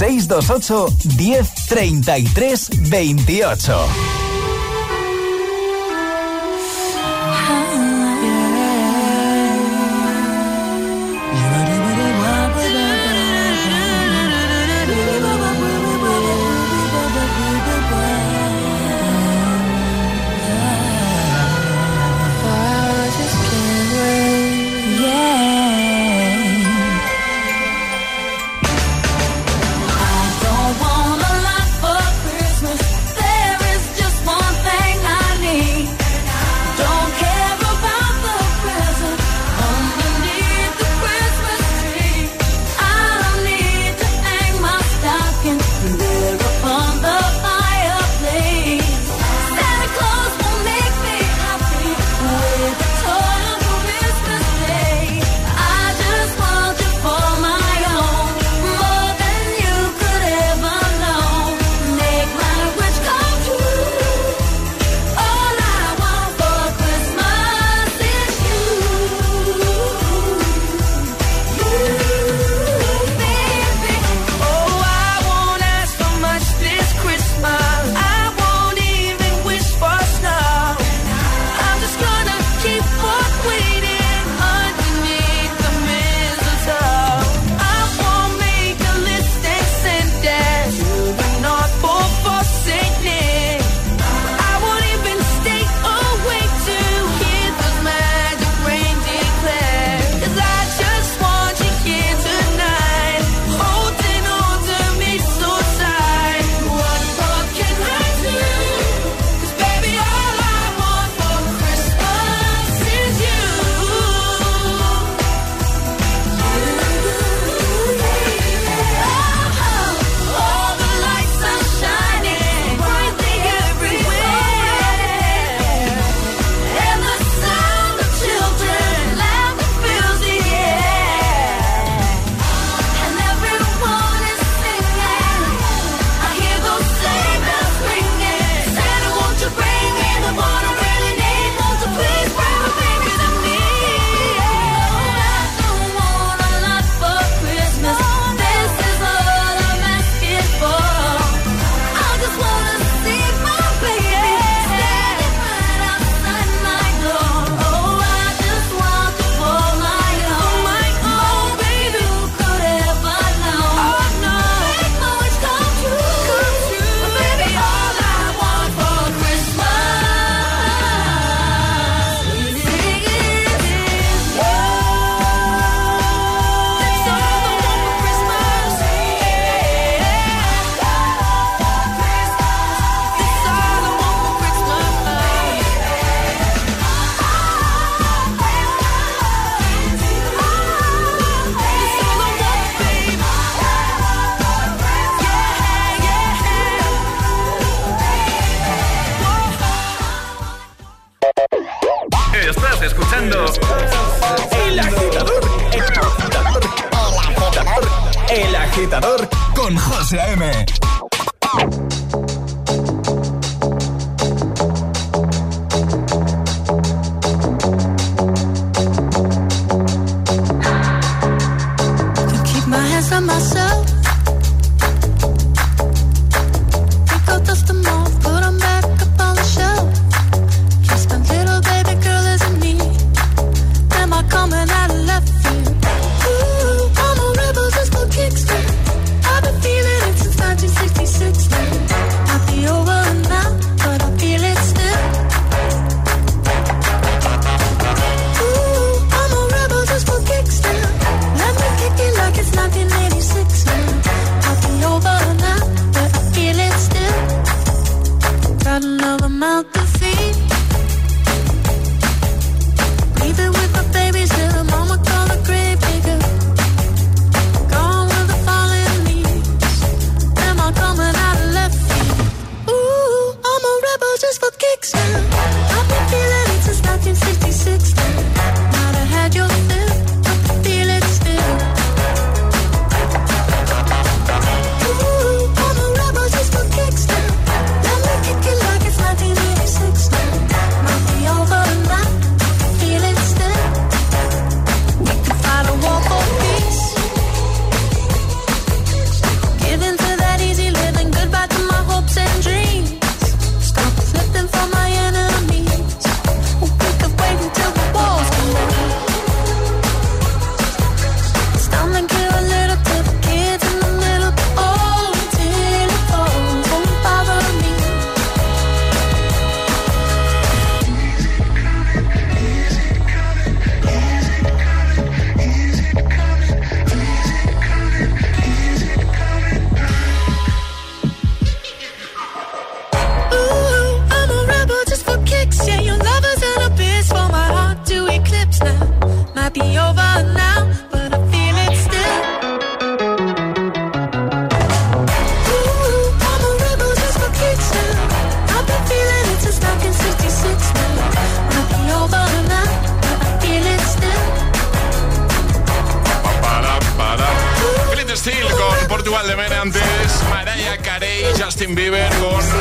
628 0.00 0.88
10 1.18 1.44
33 1.68 2.68
28. 2.88 4.29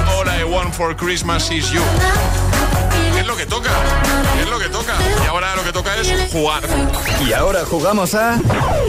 All 0.07 0.27
I 0.27 0.43
Want 0.43 0.75
for 0.75 0.93
Christmas 0.93 1.49
is 1.51 1.71
You. 1.71 2.48
¿Qué 3.19 3.23
es 3.23 3.27
lo 3.27 3.35
que 3.35 3.45
toca? 3.47 3.69
¿Qué 4.33 4.43
es 4.43 4.49
lo 4.49 4.59
que 4.59 4.69
toca? 4.69 4.93
Y 5.21 5.27
ahora 5.27 5.53
lo 5.53 5.63
que 5.65 5.73
toca 5.73 5.93
es 5.97 6.31
jugar. 6.31 6.63
Y 7.27 7.33
ahora 7.33 7.65
jugamos 7.65 8.15
a 8.15 8.39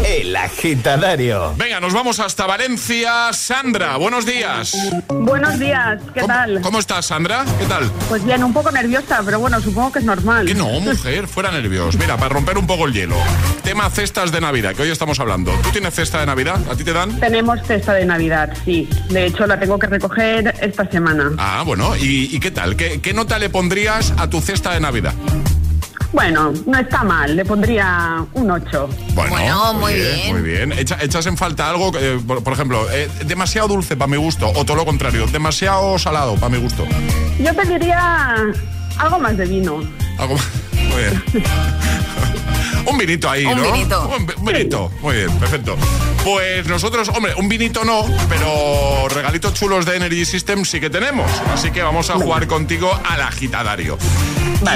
El 0.07 0.37
Agitadario. 0.37 1.53
Venga, 1.57 1.81
nos 1.81 1.93
vamos 1.93 2.21
hasta 2.21 2.47
Valencia. 2.47 3.33
Sandra, 3.33 3.97
buenos 3.97 4.25
días. 4.25 4.77
Buenos 5.09 5.59
días, 5.59 6.01
¿qué 6.15 6.21
¿Cómo, 6.21 6.33
tal? 6.33 6.61
¿Cómo 6.63 6.79
estás, 6.79 7.07
Sandra? 7.07 7.45
¿Qué 7.59 7.67
tal? 7.67 7.91
Pues 8.09 8.25
bien, 8.25 8.45
un 8.45 8.53
poco 8.53 8.71
nerviosa, 8.71 9.21
pero 9.25 9.41
bueno, 9.41 9.61
supongo 9.61 9.91
que 9.91 9.99
es 9.99 10.05
normal. 10.05 10.47
Que 10.47 10.55
no, 10.55 10.69
mujer, 10.79 11.27
fuera 11.27 11.51
nervios. 11.51 11.97
Mira, 11.97 12.17
para 12.17 12.29
romper 12.29 12.57
un 12.57 12.69
poco 12.69 12.87
el 12.87 12.93
hielo. 12.93 13.17
Tema 13.65 13.91
cestas 13.91 14.31
de 14.31 14.41
Navidad, 14.41 14.77
que 14.77 14.83
hoy 14.83 14.91
estamos 14.91 15.19
hablando. 15.19 15.51
¿Tú 15.65 15.71
tienes 15.71 15.93
cesta 15.93 16.21
de 16.21 16.27
Navidad? 16.27 16.57
¿A 16.71 16.77
ti 16.77 16.85
te 16.85 16.93
dan? 16.93 17.19
Tenemos 17.19 17.59
cesta 17.67 17.95
de 17.95 18.07
Navidad, 18.07 18.57
sí. 18.65 18.89
De 19.09 19.27
hecho, 19.27 19.45
la 19.49 19.59
tengo 19.59 19.77
que 19.77 19.89
recoger 19.89 20.55
esta 20.61 20.89
semana. 20.89 21.33
Ah, 21.37 21.65
bueno. 21.67 21.97
¿Y, 21.97 22.29
y 22.33 22.39
qué 22.39 22.53
tal? 22.53 22.77
¿Qué, 22.77 23.01
¿Qué 23.01 23.13
nota 23.13 23.37
le 23.41 23.51
pondrías 23.51 24.13
a 24.21 24.29
tu 24.29 24.41
cesta 24.41 24.73
de 24.75 24.81
Navidad? 24.81 25.15
Bueno, 26.13 26.53
no 26.67 26.79
está 26.79 27.05
mal, 27.05 27.37
le 27.37 27.45
pondría 27.45 28.25
un 28.35 28.51
8. 28.51 28.89
Bueno, 29.15 29.75
muy 29.75 29.95
bien. 29.95 30.33
Muy 30.33 30.43
bien. 30.43 30.73
Echa- 30.73 30.99
¿Echas 31.01 31.25
en 31.27 31.37
falta 31.37 31.71
algo? 31.71 31.93
eh, 31.97 32.21
por, 32.27 32.43
por 32.43 32.53
ejemplo, 32.53 32.87
eh, 32.91 33.09
demasiado 33.27 33.69
dulce 33.69 33.97
para 33.97 34.11
mi 34.11 34.17
gusto, 34.17 34.51
o 34.55 34.65
todo 34.65 34.77
lo 34.77 34.85
contrario, 34.85 35.27
demasiado 35.29 35.99
salado 35.99 36.35
para 36.35 36.49
mi 36.49 36.59
gusto. 36.59 36.85
Yo 37.39 37.55
pediría 37.55 38.35
algo 38.99 39.19
más 39.21 39.37
de 39.37 39.47
vino. 39.47 39.81
Algo 40.19 40.35
más- 40.35 40.49
Muy 40.75 41.01
bien. 41.03 41.23
Un 42.91 42.99
vinito 42.99 43.31
ahí, 43.31 43.47
Un 43.47 43.57
¿no? 43.57 43.73
vinito. 43.73 44.09
Un, 44.17 44.27
vi- 44.27 44.35
un 44.37 44.45
vinito. 44.45 44.93
Muy 45.01 45.17
bien, 45.17 45.31
perfecto. 45.39 45.77
Pues 46.25 46.67
nosotros, 46.67 47.09
hombre, 47.11 47.33
un 47.37 47.49
vinito 47.49 47.85
no, 47.85 48.05
pero 48.29 49.09
regalitos 49.09 49.55
chulos 49.55 49.87
de 49.87 49.97
Energy 49.97 50.25
System 50.25 50.65
sí 50.65 50.81
que 50.81 50.91
tenemos. 50.91 51.31
Así 51.55 51.71
que 51.71 51.83
vamos 51.83 52.11
a 52.11 52.15
jugar 52.15 52.47
contigo 52.47 52.91
al 53.09 53.23
agitadario. 53.23 53.97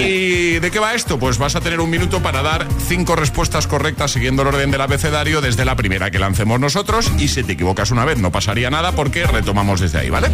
¿Y 0.00 0.58
de 0.60 0.70
qué 0.70 0.78
va 0.78 0.94
esto? 0.94 1.18
Pues 1.18 1.36
vas 1.38 1.56
a 1.56 1.60
tener 1.60 1.80
un 1.80 1.90
minuto 1.90 2.22
para 2.22 2.42
dar 2.42 2.66
cinco 2.88 3.16
respuestas 3.16 3.66
correctas 3.66 4.12
siguiendo 4.12 4.42
el 4.42 4.48
orden 4.48 4.70
del 4.70 4.80
abecedario 4.80 5.40
desde 5.42 5.64
la 5.66 5.76
primera 5.76 6.10
que 6.10 6.18
lancemos 6.18 6.58
nosotros. 6.60 7.10
Y 7.18 7.28
si 7.28 7.42
te 7.44 7.52
equivocas 7.52 7.90
una 7.90 8.04
vez, 8.06 8.18
no 8.18 8.32
pasaría 8.32 8.70
nada 8.70 8.92
porque 8.92 9.26
retomamos 9.26 9.80
desde 9.80 9.98
ahí, 9.98 10.08
¿vale? 10.10 10.30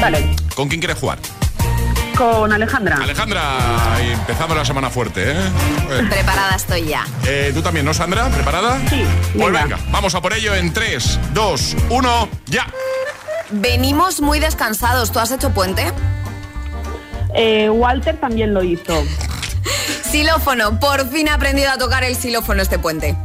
Vale, 0.00 0.34
¿Con 0.54 0.68
quién 0.68 0.80
quieres 0.80 0.98
jugar? 0.98 1.18
Con 2.16 2.52
Alejandra. 2.52 2.96
Alejandra, 3.02 3.42
y 4.04 4.12
empezamos 4.12 4.56
la 4.56 4.64
semana 4.64 4.90
fuerte, 4.90 5.32
¿eh? 5.32 5.36
Bueno. 5.86 6.08
Preparada 6.10 6.54
estoy 6.56 6.86
ya. 6.86 7.06
Eh, 7.26 7.50
¿Tú 7.54 7.62
también, 7.62 7.84
no, 7.84 7.92
Sandra? 7.94 8.28
¿Preparada? 8.28 8.78
Sí, 8.88 9.04
Pues 9.34 9.52
venga. 9.52 9.62
venga, 9.76 9.78
vamos 9.90 10.14
a 10.14 10.20
por 10.22 10.32
ello 10.32 10.54
en 10.54 10.72
3, 10.72 11.18
2, 11.34 11.76
1, 11.90 12.28
ya. 12.46 12.66
Venimos 13.50 14.20
muy 14.20 14.40
descansados. 14.40 15.12
¿Tú 15.12 15.18
has 15.18 15.30
hecho 15.30 15.50
puente? 15.50 15.92
Eh, 17.34 17.68
Walter 17.70 18.18
también 18.18 18.54
lo 18.54 18.62
hizo. 18.64 19.04
Xilófono. 20.10 20.80
Por 20.80 21.08
fin 21.10 21.28
he 21.28 21.30
aprendido 21.30 21.70
a 21.70 21.76
tocar 21.78 22.02
el 22.04 22.16
xilófono 22.16 22.62
este 22.62 22.78
puente. 22.78 23.16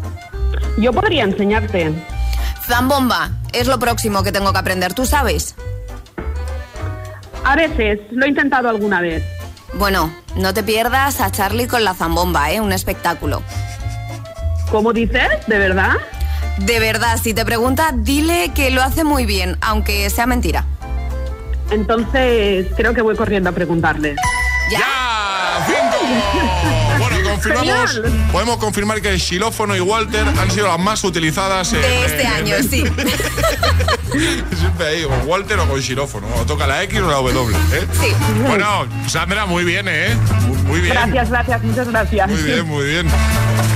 Yo 0.78 0.92
podría 0.94 1.24
enseñarte. 1.24 1.92
Zambomba. 2.68 3.32
Es 3.54 3.68
lo 3.68 3.80
próximo 3.80 4.24
que 4.24 4.32
tengo 4.32 4.52
que 4.54 4.60
aprender. 4.60 4.94
¿Tú 4.94 5.06
sabes? 5.06 5.56
A 7.44 7.56
veces, 7.56 8.00
lo 8.12 8.26
he 8.26 8.30
intentado 8.30 8.70
alguna 8.70 9.02
vez. 9.02 9.24
Bueno, 9.74 10.14
no 10.36 10.54
te 10.54 10.64
pierdas 10.64 11.22
a 11.22 11.32
Charlie 11.32 11.68
con 11.68 11.84
la 11.84 11.94
zambomba, 11.94 12.52
¿eh? 12.52 12.62
Un 12.62 12.72
espectáculo. 12.72 13.42
¿Cómo 14.70 14.94
dices? 14.94 15.28
¿De 15.48 15.58
verdad? 15.58 15.96
De 16.60 16.80
verdad, 16.80 17.18
si 17.22 17.34
te 17.34 17.46
pregunta, 17.46 17.92
dile 17.94 18.52
que 18.54 18.72
lo 18.72 18.82
hace 18.82 19.04
muy 19.04 19.26
bien, 19.26 19.58
aunque 19.62 20.10
sea 20.10 20.28
mentira. 20.28 20.66
Entonces, 21.72 22.68
creo 22.76 22.94
que 22.94 23.02
voy 23.02 23.16
corriendo 23.16 23.50
a 23.50 23.54
preguntarle. 23.54 24.16
¡Ya! 24.70 25.66
¡Cinco! 25.66 26.78
Bueno, 27.44 27.60
confirmamos. 27.62 27.92
Genial. 27.94 28.30
Podemos 28.32 28.58
confirmar 28.58 29.02
que 29.02 29.10
el 29.10 29.20
xilófono 29.20 29.76
y 29.76 29.80
Walter 29.80 30.26
han 30.40 30.52
sido 30.52 30.68
las 30.68 30.80
más 30.80 31.04
utilizadas 31.04 31.74
en- 31.74 31.82
De 31.82 32.06
este 32.06 32.22
en- 32.24 32.28
año, 32.34 32.56
en- 32.56 32.70
sí. 32.70 32.84
Siempre 34.60 34.88
ahí, 34.88 35.04
con 35.04 35.28
Walter 35.28 35.58
o 35.60 35.68
con 35.68 35.82
xilófono. 35.82 36.28
O 36.38 36.46
toca 36.46 36.68
la 36.68 36.84
X 36.84 37.00
o 37.00 37.08
la 37.10 37.16
W, 37.16 37.56
¿eh? 37.74 37.88
Sí. 38.02 38.08
Bueno, 38.46 38.86
Sandra, 39.08 39.46
muy 39.46 39.64
bien, 39.64 39.88
¿eh? 39.90 40.16
Muy- 40.48 40.58
Muy 40.72 40.80
bien. 40.82 40.94
Gracias, 40.94 41.30
gracias, 41.30 41.64
muchas 41.64 41.88
gracias. 41.90 42.30
Muy 42.30 42.42
bien, 42.44 42.68
muy 42.68 42.86
bien. 42.86 43.08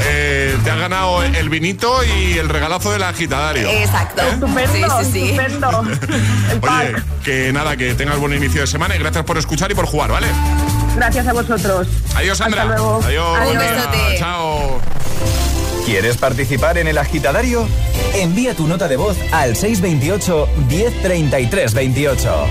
Eh, 0.08 0.56
te 0.64 0.72
has 0.72 0.78
ganado 0.78 1.24
el 1.24 1.50
vinito 1.50 2.02
y 2.04 2.38
el 2.38 2.48
regalazo 2.50 2.92
del 2.92 3.04
agitadario. 3.04 3.68
Exacto. 3.70 4.22
Estupendo, 4.22 5.00
Sí, 5.04 5.06
sí, 5.06 5.12
sí. 5.12 5.30
estupendo. 5.32 5.84
El 6.52 6.60
Oye, 6.60 6.60
pack. 6.62 7.04
que 7.24 7.52
nada, 7.54 7.76
que 7.78 7.94
tengas 7.96 8.18
buen 8.18 8.34
inicio 8.34 8.62
de 8.62 8.68
semana 8.68 8.96
y 8.96 9.00
gracias 9.00 9.24
por 9.26 9.38
escuchar 9.38 9.72
y 9.72 9.76
por 9.76 9.86
jugar, 9.86 10.12
¿vale? 10.12 10.28
Gracias 10.96 11.28
a 11.28 11.34
vosotros. 11.34 11.88
Adiós, 12.16 12.38
Sandra. 12.38 12.64
Hasta 12.64 12.76
luego. 12.76 13.02
Adiós. 13.04 13.40
Adiós. 13.40 14.20
Chao. 14.20 14.80
¿Quieres 15.86 16.18
participar 16.18 16.78
en 16.78 16.88
El 16.88 16.98
Agitadario? 16.98 17.68
Envía 18.16 18.56
tu 18.56 18.66
nota 18.68 18.88
de 18.88 18.98
voz 18.98 19.18
al 19.32 19.56
628 19.56 20.48
1033 20.68 21.74
28. 21.74 22.48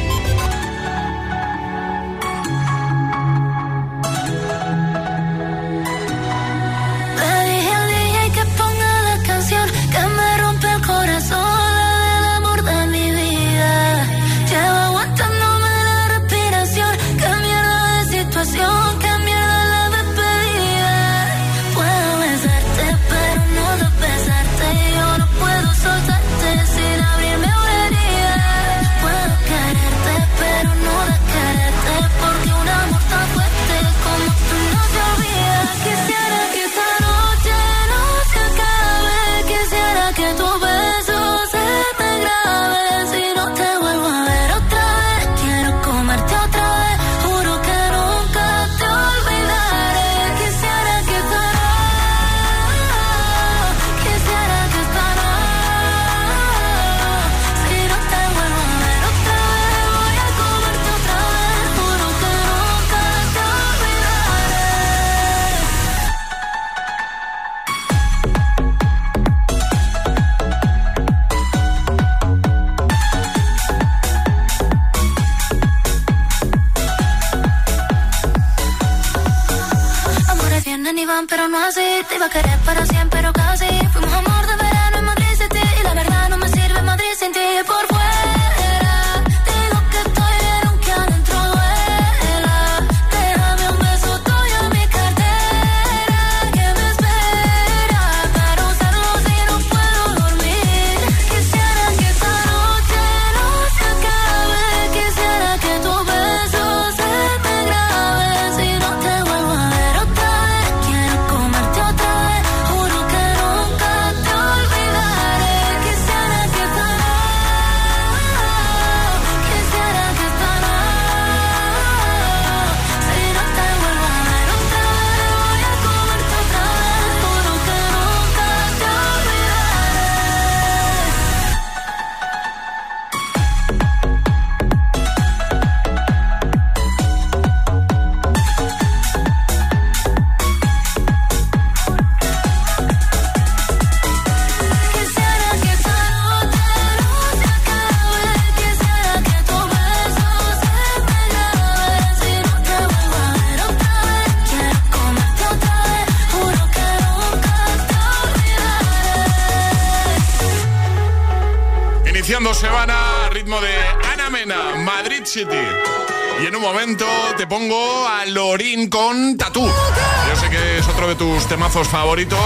Pongo 167.47 168.09
a 168.09 168.25
Lorín 168.27 168.89
con 168.89 169.37
Tatú. 169.37 169.65
Yo 169.65 170.37
sé 170.37 170.49
que 170.49 170.79
es 170.79 170.89
otro 170.89 171.09
de 171.09 171.15
tus 171.15 171.47
temazos 171.47 171.89
favoritos, 171.89 172.39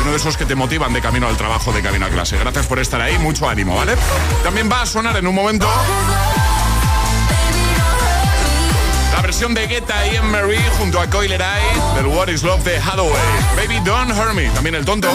uno 0.00 0.10
de 0.10 0.16
esos 0.16 0.36
que 0.36 0.44
te 0.44 0.54
motivan 0.54 0.92
de 0.92 1.00
camino 1.00 1.26
al 1.26 1.36
trabajo, 1.36 1.72
de 1.72 1.82
camino 1.82 2.06
a 2.06 2.08
clase. 2.10 2.38
Gracias 2.38 2.66
por 2.66 2.78
estar 2.78 3.00
ahí, 3.00 3.18
mucho 3.18 3.48
ánimo, 3.48 3.76
¿vale? 3.76 3.94
También 4.42 4.70
va 4.70 4.82
a 4.82 4.86
sonar 4.86 5.16
en 5.16 5.26
un 5.26 5.34
momento 5.34 5.68
la 9.16 9.22
versión 9.22 9.54
de 9.54 9.66
Guetta 9.66 9.94
y 10.06 10.20
Mary 10.26 10.58
junto 10.78 11.00
a 11.00 11.08
Coiler 11.08 11.40
Eye 11.40 11.96
del 11.96 12.06
What 12.06 12.28
is 12.28 12.42
Love 12.42 12.62
de 12.64 12.76
Hathaway. 12.76 13.12
Baby 13.56 13.80
Don't 13.82 14.10
Hurt 14.10 14.34
Me, 14.34 14.48
también 14.50 14.74
el 14.74 14.84
tonto. 14.84 15.08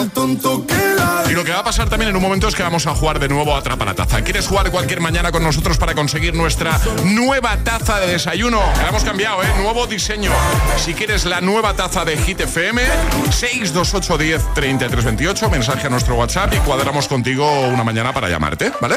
Y 1.30 1.32
lo 1.32 1.44
que 1.44 1.52
va 1.52 1.60
a 1.60 1.64
pasar 1.64 1.88
también 1.88 2.10
en 2.10 2.16
un 2.16 2.22
momento 2.22 2.48
es 2.48 2.54
que 2.54 2.64
vamos 2.64 2.86
a 2.86 2.94
jugar 2.94 3.20
de 3.20 3.28
nuevo 3.28 3.54
a 3.54 3.58
Atrapa 3.58 3.84
la 3.84 3.94
Taza. 3.94 4.22
¿Quieres 4.22 4.48
jugar 4.48 4.70
cualquier 4.72 5.00
mañana 5.00 5.30
con 5.30 5.44
nosotros 5.44 5.78
para 5.78 5.94
conseguir 5.94 6.34
nuestra 6.34 6.80
nueva 7.04 7.56
taza 7.58 8.00
de 8.00 8.08
desayuno? 8.08 8.60
La 8.76 8.88
hemos 8.88 9.04
cambiado, 9.04 9.42
¿eh? 9.42 9.46
Nuevo 9.58 9.86
diseño. 9.86 10.32
Si 10.76 10.94
quieres 10.94 11.24
la 11.24 11.40
nueva 11.40 11.74
taza 11.74 12.04
de 12.04 12.16
Hit 12.16 12.40
FM, 12.40 12.82
628 13.30 14.18
10 14.18 14.54
33 14.54 15.04
28, 15.04 15.50
mensaje 15.50 15.86
a 15.86 15.90
nuestro 15.90 16.16
WhatsApp 16.16 16.52
y 16.54 16.58
cuadramos 16.58 17.06
contigo 17.06 17.48
una 17.68 17.84
mañana 17.84 18.12
para 18.12 18.28
llamarte, 18.28 18.72
¿vale? 18.80 18.96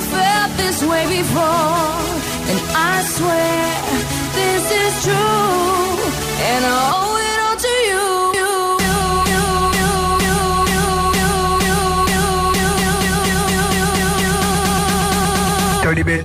felt 0.00 0.56
this 0.56 0.82
way 0.82 1.04
before. 1.06 2.00
And 2.50 2.60
I 2.74 3.02
swear 3.16 3.62
this 4.38 4.64
is 4.82 4.92
true, 5.04 5.94
and 6.50 6.64
I 6.64 6.78
owe 6.98 7.16
it 7.30 7.38
all 7.46 7.56
to 7.66 7.74
you. 7.90 8.04
Dirty 15.82 16.02
bit 16.02 16.24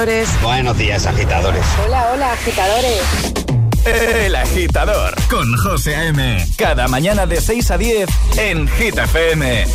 agitadores. 0.00 0.42
Buenos 0.42 0.78
días, 0.78 1.06
agitadores. 1.06 1.64
Hola, 1.84 2.10
hola, 2.12 2.32
agitadores. 2.32 3.02
El 3.84 4.34
agitador 4.34 5.14
con 5.28 5.56
José 5.56 5.96
A.M. 5.96 6.46
Cada 6.56 6.88
mañana 6.88 7.26
de 7.26 7.40
6 7.40 7.70
a 7.70 7.78
10 7.78 8.08
en 8.38 8.68
Hit 8.68 8.96
FM. 8.96 9.66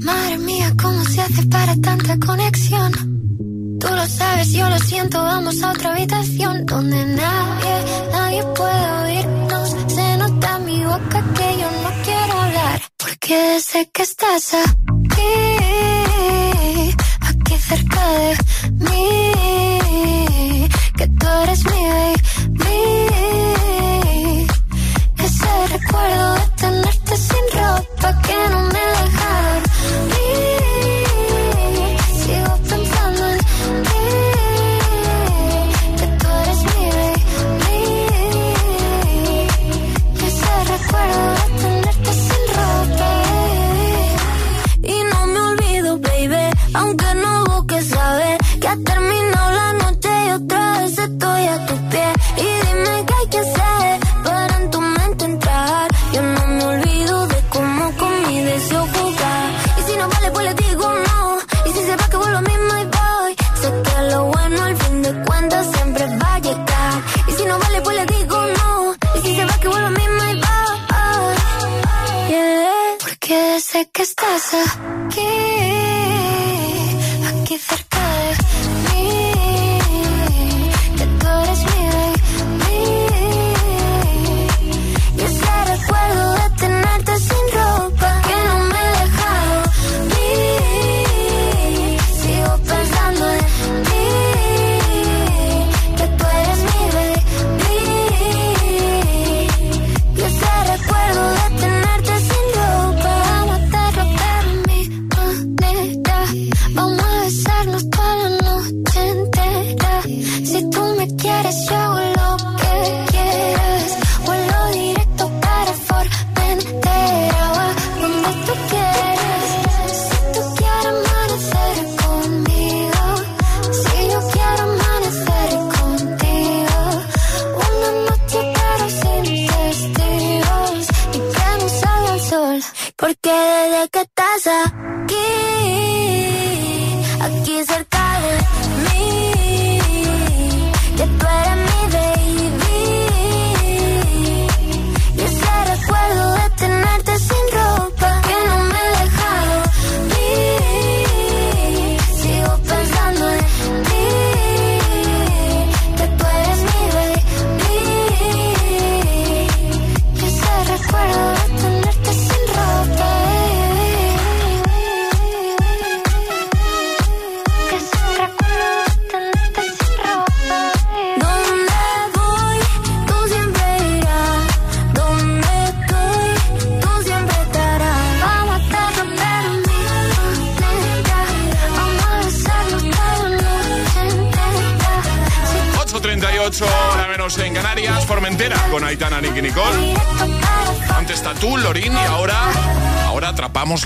Madre 0.00 0.38
mía, 0.38 0.72
¿cómo 0.80 1.04
se 1.04 1.20
hace 1.20 1.46
para 1.46 1.74
tanta 1.76 2.18
conexión? 2.24 2.92
Tú 3.80 3.88
lo 3.88 4.06
sabes, 4.06 4.52
yo 4.52 4.68
lo 4.68 4.78
siento, 4.78 5.22
vamos 5.22 5.62
a 5.62 5.72
otra 5.72 5.92
habitación 5.92 6.64
donde 6.64 7.04
nadie, 7.06 7.33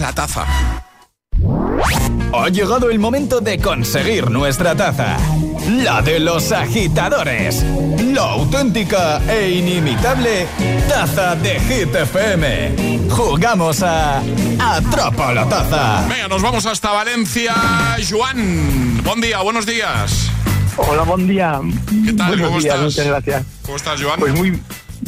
la 0.00 0.12
taza. 0.12 0.44
Ha 2.34 2.48
llegado 2.50 2.90
el 2.90 2.98
momento 2.98 3.40
de 3.40 3.58
conseguir 3.58 4.30
nuestra 4.30 4.74
taza. 4.74 5.16
La 5.82 6.02
de 6.02 6.20
los 6.20 6.52
agitadores. 6.52 7.64
La 8.12 8.22
auténtica 8.32 9.20
e 9.28 9.50
inimitable 9.50 10.46
taza 10.88 11.34
de 11.36 11.58
Hit 11.60 11.94
FM. 11.94 13.08
Jugamos 13.08 13.82
a 13.82 14.20
Atrapa 14.58 15.32
la 15.32 15.48
taza. 15.48 16.06
Venga, 16.06 16.28
nos 16.28 16.42
vamos 16.42 16.66
hasta 16.66 16.90
Valencia. 16.92 17.54
Joan, 18.08 19.02
buen 19.02 19.20
día, 19.22 19.40
buenos 19.40 19.64
días. 19.64 20.30
Hola, 20.76 21.02
buen 21.02 21.26
día. 21.26 21.60
¿Qué 22.04 22.12
tal? 22.12 22.28
Buenos 22.28 22.48
¿Cómo 22.48 22.60
días, 22.60 22.74
estás? 22.74 22.84
Muchas 22.84 23.06
gracias. 23.06 23.42
¿Cómo 23.62 23.76
estás, 23.76 24.02
Joan? 24.02 24.20
Pues 24.20 24.34
muy, 24.34 24.60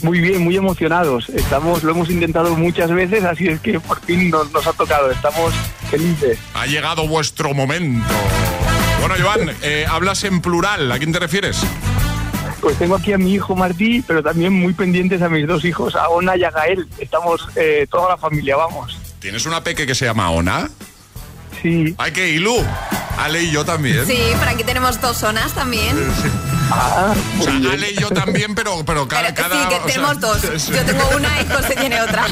muy 0.02 0.20
bien, 0.20 0.42
muy 0.42 0.56
emocionados. 0.56 1.28
Estamos, 1.30 1.82
lo 1.82 1.92
hemos 1.92 2.10
intentado 2.10 2.56
muchas 2.56 2.90
veces, 2.90 3.24
así 3.24 3.48
es 3.48 3.60
que 3.60 3.80
por 3.80 4.00
fin 4.00 4.30
nos, 4.30 4.50
nos 4.52 4.66
ha 4.66 4.72
tocado. 4.72 5.10
Estamos 5.10 5.52
felices. 5.90 6.38
Ha 6.54 6.66
llegado 6.66 7.06
vuestro 7.06 7.54
momento. 7.54 8.06
Bueno, 9.00 9.14
Joan, 9.20 9.50
eh, 9.62 9.86
hablas 9.88 10.24
en 10.24 10.40
plural. 10.40 10.90
¿A 10.92 10.98
quién 10.98 11.12
te 11.12 11.18
refieres? 11.18 11.58
Pues 12.60 12.76
tengo 12.78 12.96
aquí 12.96 13.12
a 13.12 13.18
mi 13.18 13.32
hijo 13.34 13.56
Martí, 13.56 14.02
pero 14.06 14.22
también 14.22 14.52
muy 14.52 14.74
pendientes 14.74 15.22
a 15.22 15.28
mis 15.28 15.46
dos 15.46 15.64
hijos, 15.64 15.96
a 15.96 16.08
Ona 16.10 16.36
y 16.36 16.44
a 16.44 16.50
Gael. 16.50 16.86
Estamos 16.98 17.48
eh, 17.56 17.86
toda 17.90 18.10
la 18.10 18.16
familia, 18.18 18.56
vamos. 18.56 18.98
¿Tienes 19.18 19.46
una 19.46 19.64
peque 19.64 19.86
que 19.86 19.94
se 19.94 20.04
llama 20.04 20.30
Ona? 20.30 20.70
Sí. 21.62 21.94
Ay, 21.98 22.12
que 22.12 22.30
Ilu. 22.30 22.56
Ale 23.18 23.42
y 23.42 23.50
yo 23.50 23.64
también. 23.64 24.06
Sí, 24.06 24.18
por 24.38 24.48
aquí 24.48 24.64
tenemos 24.64 25.00
dos 25.00 25.18
zonas 25.18 25.52
también. 25.52 25.96
Ah, 26.72 27.12
O 27.38 27.42
sea, 27.42 27.54
Ale 27.72 27.90
y 27.92 27.96
yo 28.00 28.10
también, 28.10 28.54
pero, 28.54 28.84
pero 28.84 29.06
cada... 29.08 29.22
Pero 29.22 29.34
cada 29.34 29.54
sí, 29.62 29.68
que 29.68 29.74
o 29.74 29.78
sea, 29.78 29.86
tenemos 29.86 30.20
dos. 30.20 30.38
sí. 30.56 30.72
Yo 30.72 30.84
tengo 30.84 31.08
una 31.16 31.40
y 31.40 31.46
José 31.46 31.76
tiene 31.76 32.00
otra. 32.00 32.26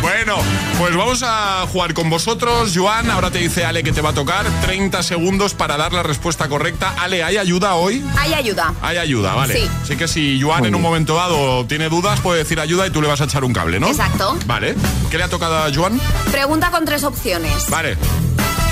Bueno, 0.00 0.36
pues 0.78 0.96
vamos 0.96 1.22
a 1.24 1.66
jugar 1.70 1.94
con 1.94 2.10
vosotros. 2.10 2.72
Joan, 2.74 3.10
ahora 3.10 3.30
te 3.30 3.38
dice 3.38 3.64
Ale 3.64 3.82
que 3.82 3.92
te 3.92 4.00
va 4.00 4.10
a 4.10 4.14
tocar 4.14 4.46
30 4.62 5.02
segundos 5.02 5.54
para 5.54 5.76
dar 5.76 5.92
la 5.92 6.02
respuesta 6.02 6.48
correcta. 6.48 6.94
Ale, 6.98 7.22
¿hay 7.24 7.36
ayuda 7.36 7.74
hoy? 7.74 8.04
Hay 8.18 8.34
ayuda. 8.34 8.74
Hay 8.82 8.98
ayuda, 8.98 9.34
vale. 9.34 9.54
Sí. 9.54 9.68
Así 9.82 9.96
que 9.96 10.08
si 10.08 10.40
Joan 10.40 10.64
en 10.66 10.74
un 10.74 10.82
momento 10.82 11.14
dado 11.14 11.64
tiene 11.66 11.88
dudas, 11.88 12.20
puede 12.20 12.40
decir 12.40 12.60
ayuda 12.60 12.86
y 12.86 12.90
tú 12.90 13.00
le 13.02 13.08
vas 13.08 13.20
a 13.20 13.24
echar 13.24 13.44
un 13.44 13.52
cable, 13.52 13.80
¿no? 13.80 13.88
Exacto. 13.88 14.36
Vale. 14.46 14.74
¿Qué 15.10 15.18
le 15.18 15.24
ha 15.24 15.28
tocado 15.28 15.58
a 15.64 15.70
Joan? 15.74 16.00
Pregunta 16.30 16.70
con 16.70 16.84
tres 16.84 17.04
opciones. 17.04 17.68
Vale. 17.68 17.96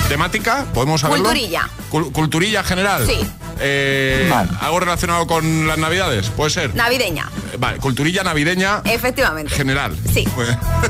¿Temática? 0.09 0.65
¿Podemos 0.73 0.99
saberlo? 1.01 1.23
Culturilla. 1.23 1.69
Cul- 1.89 2.11
¿Culturilla 2.11 2.63
general? 2.63 3.05
Sí. 3.07 3.19
Eh, 3.59 4.27
Vale. 4.29 4.49
¿Algo 4.61 4.79
relacionado 4.79 5.27
con 5.27 5.67
las 5.67 5.77
navidades? 5.77 6.29
¿Puede 6.29 6.49
ser? 6.51 6.75
Navideña. 6.75 7.29
Eh, 7.53 7.57
Vale, 7.59 7.77
culturilla 7.79 8.23
navideña 8.23 8.81
Efectivamente. 8.85 9.53
general. 9.53 9.95
Sí. 10.13 10.27
Pues- 10.35 10.49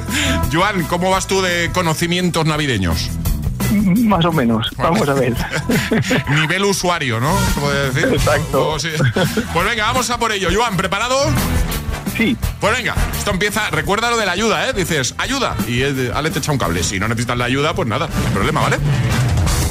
Joan, 0.54 0.84
¿cómo 0.84 1.10
vas 1.10 1.28
tú 1.28 1.42
de 1.42 1.70
conocimientos 1.74 2.46
navideños? 2.46 3.10
Más 3.72 4.26
o 4.26 4.32
menos, 4.34 4.68
vamos 4.78 5.08
a 5.08 5.14
ver. 5.14 5.34
Nivel 6.30 6.66
usuario, 6.66 7.20
¿no? 7.22 7.34
Se 7.54 7.60
puede 7.62 7.92
decir. 7.92 8.14
Exacto. 8.14 8.70
O 8.72 8.80
sí. 8.80 8.90
Pues 9.54 9.66
venga, 9.66 9.86
vamos 9.86 10.10
a 10.10 10.18
por 10.18 10.32
ello. 10.34 10.50
Joan, 10.54 10.76
¿preparado? 10.76 11.18
Sí. 12.18 12.36
Pues 12.60 12.76
venga, 12.76 12.94
esto 13.18 13.32
empieza. 13.32 13.70
Recuerda 13.70 14.10
lo 14.10 14.18
de 14.18 14.26
la 14.26 14.34
ayuda, 14.34 14.68
¿eh? 14.68 14.74
Dices, 14.74 15.16
ayuda. 15.18 15.56
Y 15.68 15.82
Ale 16.14 16.32
te 16.32 16.40
echa 16.40 16.52
un 16.52 16.58
cable. 16.58 16.84
Si 16.84 17.00
no 17.00 17.08
necesitas 17.08 17.38
la 17.38 17.46
ayuda, 17.46 17.74
pues 17.74 17.88
nada, 17.88 18.08
no 18.08 18.28
hay 18.28 18.34
problema, 18.34 18.60
¿vale? 18.62 18.78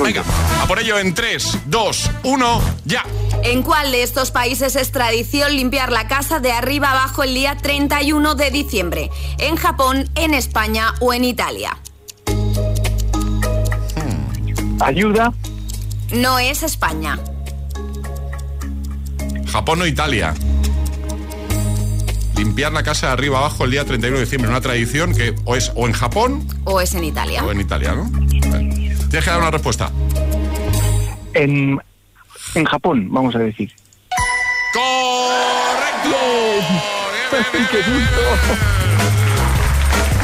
Venga, 0.03 0.25
a 0.63 0.67
por 0.67 0.79
ello 0.79 0.99
en 0.99 1.15
3, 1.15 1.59
2, 1.67 2.11
1, 2.25 2.61
ya. 2.85 3.05
¿En 3.43 3.63
cuál 3.63 3.93
de 3.93 4.03
estos 4.03 4.31
países 4.31 4.77
es 4.77 4.93
tradición 4.93 5.55
limpiar 5.55 5.93
la 5.93 6.09
casa 6.09 6.41
de 6.41 6.53
arriba 6.53 6.91
abajo 6.91 7.23
el 7.23 7.35
día 7.35 7.57
31 7.57 8.35
de 8.35 8.51
diciembre? 8.51 9.11
¿En 9.39 9.57
Japón, 9.57 10.09
en 10.15 10.35
España 10.35 10.95
o 11.01 11.13
en 11.13 11.25
Italia? 11.25 11.79
Ayuda, 14.81 15.33
No 16.13 16.39
es 16.39 16.63
España. 16.63 17.19
Japón 19.53 19.83
o 19.83 19.87
Italia. 19.87 20.35
Limpiar 22.37 22.73
la 22.73 22.83
casa 22.83 23.09
de 23.09 23.13
arriba 23.13 23.39
abajo 23.39 23.65
el 23.65 23.73
día 23.73 23.85
31 23.85 24.17
de 24.17 24.25
diciembre. 24.25 24.49
Una 24.51 24.61
tradición 24.63 25.15
que 25.15 25.35
o 25.45 25.57
es 25.57 25.71
o 25.75 25.87
en 25.87 25.93
Japón 25.93 26.47
¿O 26.65 26.81
es 26.81 26.95
en 26.95 27.05
Italia? 27.05 27.45
o 27.45 27.53
en 27.53 27.61
Italia, 27.61 27.93
¿no? 27.95 28.11
Tienes 29.11 29.25
que 29.25 29.31
dar 29.31 29.41
una 29.41 29.51
respuesta. 29.51 29.91
en, 31.35 31.79
en 32.55 32.65
Japón, 32.65 33.09
vamos 33.11 33.35
a 33.35 33.39
decir. 33.39 33.73
¡Correcto! 34.73 36.17
Bien, 37.31 37.45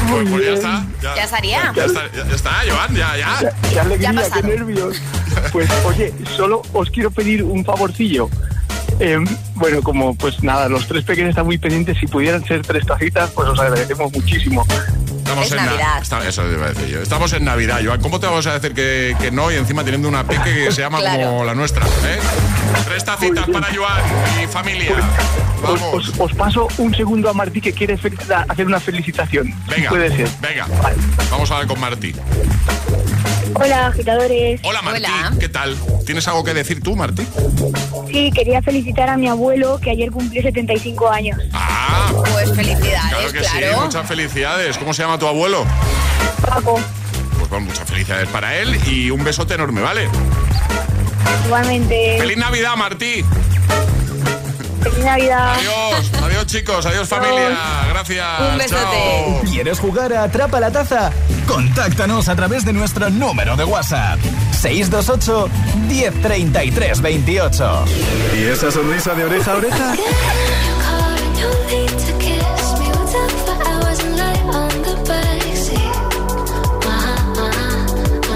Pues, 0.09 0.29
pues 0.29 0.45
ya 0.45 0.51
está. 0.53 0.85
Ya, 1.01 1.15
Ya 1.15 1.23
estaría. 1.25 1.73
Ya 1.75 1.85
está, 1.85 2.11
ya, 2.15 2.25
ya 2.25 2.35
está, 2.35 2.51
Joan, 2.69 2.95
ya, 2.95 3.17
ya. 3.17 3.37
Qué, 3.39 3.69
qué 3.73 3.79
alegría, 3.79 4.11
Ya 4.13 4.21
ha 4.21 4.41
qué 4.41 4.47
nervios. 4.47 5.01
Pues 5.51 5.69
oye, 5.85 6.11
solo 6.35 6.63
os 6.73 6.89
quiero 6.89 7.11
pedir 7.11 7.43
un 7.43 7.63
favorcillo. 7.63 8.27
Eh, 8.99 9.19
bueno, 9.53 9.83
como 9.83 10.15
pues 10.15 10.41
nada, 10.41 10.67
los 10.67 10.87
tres 10.87 11.03
pequeños 11.03 11.29
están 11.31 11.45
muy 11.45 11.59
pendientes. 11.59 11.97
Si 11.99 12.07
pudieran 12.07 12.43
ser 12.45 12.63
tres 12.63 12.85
tacitas, 12.87 13.29
pues 13.31 13.47
os 13.49 13.59
agradecemos 13.59 14.11
muchísimo. 14.11 14.65
Estamos 15.27 15.45
Es 15.47 15.51
en 15.51 15.57
Na- 15.57 15.65
Navidad. 15.65 16.01
está- 16.01 16.27
eso 16.27 16.49
iba 16.51 16.65
a 16.67 16.69
decir 16.69 16.87
yo. 16.87 17.01
Estamos 17.01 17.33
en 17.33 17.43
Navidad, 17.43 17.81
Joan. 17.83 17.99
¿Cómo 18.01 18.17
te 18.19 18.27
vamos 18.27 18.47
a 18.47 18.53
decir 18.53 18.73
que, 18.73 19.13
que 19.19 19.29
no 19.29 19.51
y 19.51 19.55
encima 19.55 19.83
teniendo 19.83 20.07
una 20.07 20.23
peque 20.23 20.53
que 20.53 20.71
se 20.71 20.79
llama 20.81 20.99
Claro. 21.01 21.23
como 21.25 21.43
la 21.43 21.53
nuestra? 21.53 21.85
¿eh? 21.85 22.19
Tres 22.85 23.03
tacitas 23.03 23.45
para 23.49 23.67
Joan 23.75 24.01
y 24.41 24.47
familia. 24.47 24.93
Os, 25.63 25.81
Vamos. 25.81 26.09
os- 26.09 26.13
os 26.19 26.33
paso 26.33 26.67
un 26.77 26.95
segundo 26.95 27.29
a 27.29 27.33
Martí 27.33 27.59
que 27.59 27.73
quiere 27.73 27.95
hacer 27.95 28.65
una 28.65 28.79
felicitación. 28.79 29.53
Venga, 29.67 29.89
Puede 29.89 30.15
ser. 30.15 30.29
venga. 30.39 30.65
Vamos 31.29 31.51
a 31.51 31.59
ver 31.59 31.67
con 31.67 31.79
Martí. 31.79 32.13
Hola, 33.59 33.87
agitadores. 33.87 34.59
Hola, 34.63 34.81
Martí. 34.81 35.03
Hola. 35.03 35.33
¿Qué 35.39 35.49
tal? 35.49 35.75
¿Tienes 36.05 36.27
algo 36.27 36.43
que 36.43 36.53
decir 36.53 36.81
tú, 36.81 36.95
Martí? 36.95 37.25
Sí, 38.11 38.31
quería 38.33 38.61
felicitar 38.61 39.09
a 39.09 39.17
mi 39.17 39.27
abuelo 39.27 39.79
que 39.79 39.91
ayer 39.91 40.11
cumplió 40.11 40.41
75 40.41 41.09
años. 41.09 41.39
Ah, 41.53 42.11
Pues 42.31 42.51
felicidades, 42.53 43.09
claro 43.09 43.31
que 43.33 43.43
sí. 43.43 43.57
Muchas 43.83 44.07
felicidades. 44.07 44.77
¿Cómo 44.77 44.93
se 44.93 45.01
llama 45.03 45.17
tu 45.17 45.27
abuelo? 45.27 45.65
Paco, 46.41 46.79
Pues 47.37 47.49
bueno, 47.49 47.65
muchas 47.65 47.89
felicidades 47.89 48.27
para 48.29 48.55
él 48.57 48.79
y 48.87 49.09
un 49.09 49.23
besote 49.23 49.55
enorme, 49.55 49.81
¿vale? 49.81 50.07
igualmente. 51.45 52.17
¡Feliz 52.19 52.37
Navidad, 52.37 52.75
Martí! 52.75 53.23
Feliz 54.83 54.99
Navidad. 55.03 55.55
Adiós, 55.55 56.11
adiós 56.23 56.45
chicos, 56.45 56.85
adiós 56.85 57.07
familia. 57.07 57.57
Gracias. 57.89 58.39
Un 58.51 58.57
besote. 58.57 58.75
Chao. 58.81 59.41
¿Quieres 59.51 59.79
jugar 59.79 60.13
a 60.13 60.23
Atrapa 60.23 60.59
la 60.59 60.71
Taza? 60.71 61.11
Contáctanos 61.47 62.27
a 62.27 62.35
través 62.35 62.65
de 62.65 62.73
nuestro 62.73 63.09
número 63.09 63.55
de 63.55 63.63
WhatsApp. 63.63 64.19
628 64.51 65.49
1033 65.87 67.01
28. 67.01 67.85
¿Y 68.37 68.43
esa 68.43 68.69
sonrisa 68.69 69.13
de 69.13 69.23
oreja 69.23 69.53
a 69.53 69.55
oreja? 69.55 69.93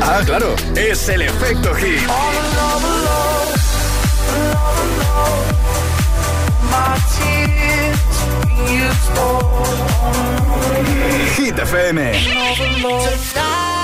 Ah, 0.03 0.22
claro, 0.26 0.55
es 0.76 1.09
el 1.09 1.22
efecto 1.22 1.74
hit. 1.76 2.01
Hit 11.36 11.55
FM. 11.55 13.81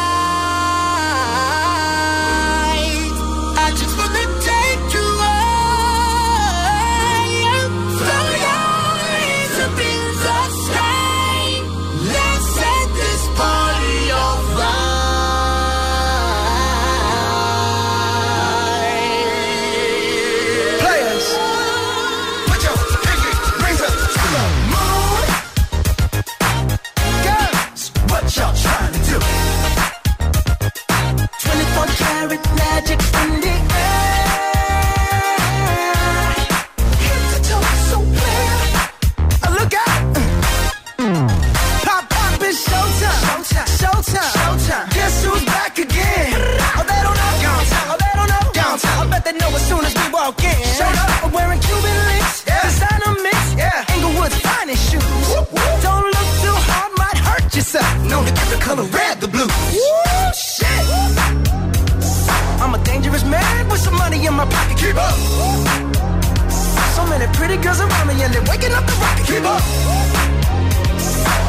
Up. 69.48 69.64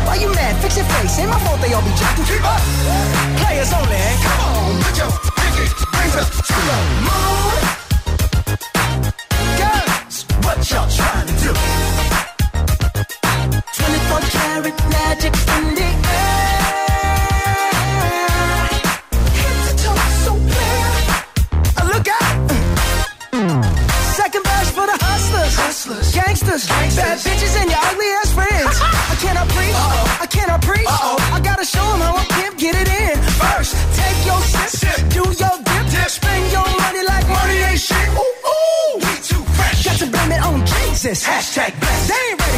Why 0.06 0.16
you 0.22 0.30
mad? 0.34 0.54
Fix 0.62 0.76
your 0.76 0.86
face. 0.86 1.18
Ain't 1.18 1.30
my 1.30 1.38
fault 1.44 1.60
they 1.60 1.72
all 1.72 1.82
be 1.82 1.92
jacking. 2.00 2.24
Keep 2.24 2.44
up. 2.44 2.62
Players 3.42 3.72
only. 3.72 3.98
Come 4.24 4.40
on, 4.46 4.82
put 4.82 4.94
your 4.98 5.10
pinky 5.38 5.66
rings 5.98 6.16
up 6.16 6.28
to 6.30 6.54
the 6.68 6.78
moon. 7.06 7.37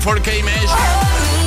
4K 0.00 0.42
Mesh. 0.42 0.70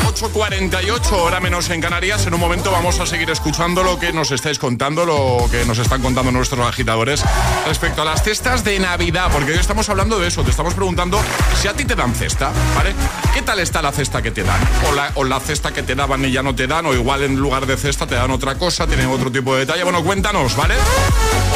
8.48 0.06 1.12
horas 1.12 1.33
en 1.70 1.82
Canarias. 1.82 2.26
En 2.28 2.34
un 2.34 2.39
momento 2.39 2.72
vamos 2.72 2.99
a 2.99 3.05
seguir 3.05 3.30
escuchando 3.30 3.84
lo 3.84 3.97
que 3.99 4.11
nos 4.11 4.32
estáis 4.32 4.59
contando, 4.59 5.05
lo 5.05 5.47
que 5.49 5.64
nos 5.66 5.78
están 5.78 6.01
contando 6.01 6.32
nuestros 6.32 6.66
agitadores 6.68 7.24
respecto 7.66 8.01
a 8.01 8.05
las 8.05 8.24
cestas 8.24 8.64
de 8.64 8.80
Navidad, 8.80 9.30
porque 9.32 9.51
hoy 9.51 9.57
estamos 9.59 9.88
hablando 9.89 10.20
de 10.20 10.28
eso. 10.28 10.43
Te 10.43 10.51
estamos 10.51 10.74
preguntando 10.74 11.22
si 11.61 11.68
a 11.68 11.74
ti 11.74 11.86
te 11.86 11.95
dan 11.95 12.14
cesta, 12.16 12.51
¿vale? 12.76 12.93
¿Qué 13.34 13.41
tal 13.43 13.59
está 13.59 13.82
la 13.82 13.91
cesta 13.91 14.22
que 14.22 14.32
te 14.32 14.43
dan? 14.43 14.59
O 14.89 14.93
la, 14.93 15.11
o 15.16 15.24
la 15.24 15.39
cesta 15.39 15.72
que 15.72 15.84
te 15.84 15.95
daban 15.95 16.26
y 16.26 16.32
ya 16.32 16.43
no 16.43 16.53
te 16.53 16.68
dan, 16.68 16.86
o 16.86 16.93
igual 16.93 17.24
en 17.24 17.36
lugar 17.38 17.66
de 17.66 17.78
cesta 17.78 18.05
te 18.07 18.16
dan 18.16 18.32
otra 18.32 18.55
cosa, 18.55 18.86
tienen 18.88 19.07
otro 19.07 19.32
tipo 19.32 19.53
de 19.53 19.61
detalle. 19.61 19.84
Bueno, 19.84 20.03
cuéntanos, 20.03 20.55
¿vale? 20.55 20.76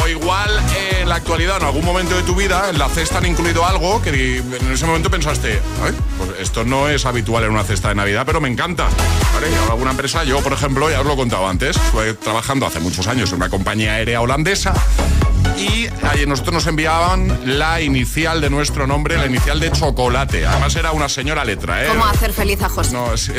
O 0.03 0.07
igual 0.07 0.49
en 1.01 1.09
la 1.09 1.15
actualidad, 1.15 1.57
en 1.57 1.63
algún 1.65 1.83
momento 1.83 2.15
de 2.15 2.23
tu 2.23 2.35
vida, 2.35 2.69
en 2.69 2.77
la 2.77 2.87
cesta 2.89 3.17
han 3.17 3.25
incluido 3.25 3.65
algo 3.65 4.01
que 4.01 4.37
en 4.37 4.71
ese 4.71 4.85
momento 4.85 5.09
pensaste, 5.09 5.59
"Ay, 5.83 5.93
pues 6.17 6.31
esto 6.39 6.63
no 6.63 6.87
es 6.87 7.05
habitual 7.05 7.43
en 7.43 7.51
una 7.51 7.63
cesta 7.63 7.89
de 7.89 7.95
Navidad, 7.95 8.23
pero 8.25 8.39
me 8.39 8.47
encanta. 8.49 8.87
Yo 10.25 10.41
por 10.41 10.53
ejemplo, 10.53 10.89
ya 10.91 10.99
os 10.99 11.07
lo 11.07 11.13
he 11.13 11.15
contado 11.15 11.47
antes, 11.47 11.75
estuve 11.75 12.13
trabajando 12.13 12.67
hace 12.67 12.79
muchos 12.79 13.07
años 13.07 13.31
en 13.31 13.37
una 13.37 13.49
compañía 13.49 13.93
aérea 13.93 14.21
holandesa 14.21 14.73
y 15.57 15.87
ahí 16.05 16.25
nosotros 16.27 16.53
nos 16.53 16.67
enviaban 16.67 17.39
la 17.57 17.81
inicial 17.81 18.41
de 18.41 18.49
nuestro 18.49 18.85
nombre, 18.87 19.17
la 19.17 19.25
inicial 19.25 19.59
de 19.59 19.71
chocolate. 19.71 20.45
Además 20.45 20.75
era 20.75 20.91
una 20.91 21.09
señora 21.09 21.43
letra, 21.43 21.83
¿eh? 21.83 21.87
¿Cómo 21.87 22.05
hacer 22.05 22.31
feliz 22.33 22.61
a 22.61 22.69
José? 22.69 22.93
No, 22.93 23.17
sí. 23.17 23.33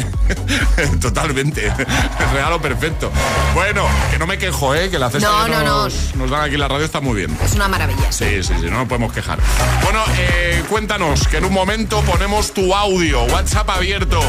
totalmente. 1.00 1.66
Es 1.68 1.74
regalo 2.32 2.60
perfecto. 2.60 3.10
Bueno, 3.54 3.86
que 4.10 4.18
no 4.18 4.26
me 4.26 4.38
quejo, 4.38 4.74
¿eh? 4.74 4.90
Que 4.90 4.98
la 4.98 5.10
cesta 5.10 5.28
No, 5.28 5.44
que 5.44 5.50
no, 5.52 5.62
no. 5.62 5.84
nos, 5.84 6.14
nos 6.16 6.30
dan 6.30 6.42
aquí 6.42 6.54
en 6.54 6.60
la 6.60 6.68
radio 6.68 6.84
está 6.84 7.00
muy 7.00 7.14
bien. 7.16 7.36
Es 7.44 7.54
una 7.54 7.68
maravilla. 7.68 8.10
Sí, 8.10 8.42
sí, 8.42 8.52
sí, 8.60 8.66
no 8.68 8.78
nos 8.78 8.88
podemos 8.88 9.12
quejar. 9.12 9.38
Bueno, 9.84 10.02
eh, 10.18 10.62
cuéntanos, 10.68 11.26
que 11.28 11.36
en 11.38 11.44
un 11.44 11.52
momento 11.52 12.00
ponemos 12.02 12.52
tu 12.52 12.74
audio. 12.74 13.22
WhatsApp 13.24 13.70
abierto. 13.70 14.20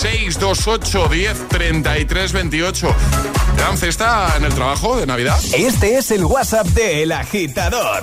628 0.00 1.08
10 1.08 1.48
33 1.48 2.32
28. 2.32 2.94
¿Te 3.56 3.62
dan 3.62 3.76
cesta 3.76 4.34
en 4.36 4.44
el 4.44 4.54
trabajo 4.54 4.96
de 4.96 5.06
Navidad? 5.06 5.38
Este 5.52 5.98
es 5.98 6.10
el 6.12 6.24
WhatsApp 6.24 6.66
de 6.68 7.02
El 7.02 7.12
Agitador. 7.32 8.02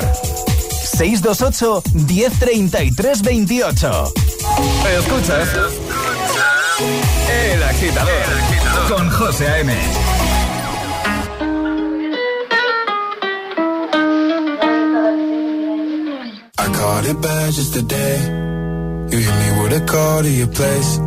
628 0.95 1.82
1033 1.93 3.21
28. 3.21 4.13
Escuchas. 4.97 5.49
El 7.30 7.63
Agitador. 7.63 8.09
Con 8.88 9.09
José 9.09 9.47
A.M. 9.47 9.73
I 16.57 16.67
caught 16.73 17.05
it 17.05 17.21
bad 17.21 17.51
just 17.51 17.73
today. 17.73 18.17
You 19.11 19.17
hit 19.17 19.36
me 19.36 19.61
with 19.61 19.73
a 19.73 19.86
call 19.86 20.23
to 20.23 20.30
your 20.30 20.47
place. 20.47 21.07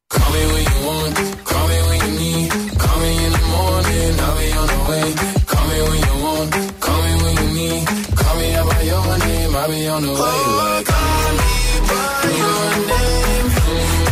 Your 9.61 9.69
name, 9.69 9.69
I'll 9.69 9.69
be 9.69 9.87
on 9.87 10.01
the 10.01 10.09
way. 10.09 10.17
Like, 10.17 10.85
call 10.85 11.31
me 11.37 11.53
by 11.87 12.23
your 12.41 12.65
name. 12.91 13.47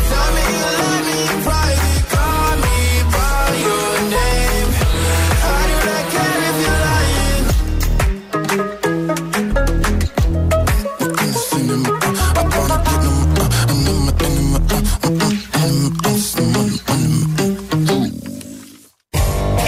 Tell 0.10 0.30
me 0.36 0.44
you 0.60 0.70
love 0.80 1.04
me 1.08 1.18
in 1.30 1.38
private. 1.44 2.04
Call 2.14 2.54
me 2.66 2.78
by 3.14 3.50
your 3.68 3.92
name. 4.16 4.70
How 5.44 5.62
do 5.70 5.76
I 5.90 6.02
care 6.14 6.42
if 6.50 6.56
you're 6.64 6.82
lying? 6.86 7.46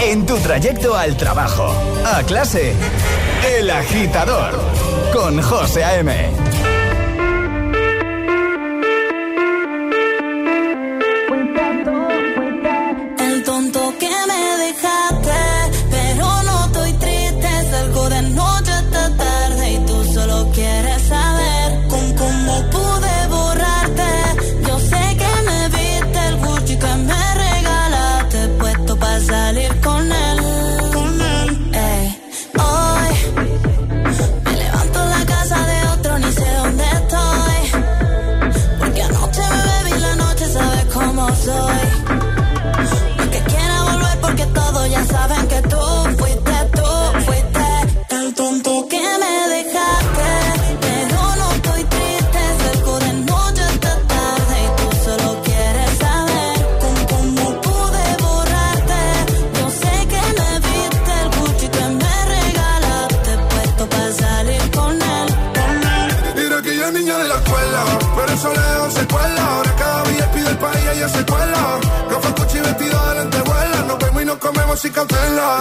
En 0.04 0.18
tu 0.26 0.36
trayecto 0.38 0.94
al 0.96 1.16
trabajo, 1.16 1.74
a 2.04 2.22
clase, 2.24 2.74
El 3.56 3.70
Agitador, 3.70 4.52
con 5.12 5.40
José 5.42 5.84
A.M. 5.84 6.51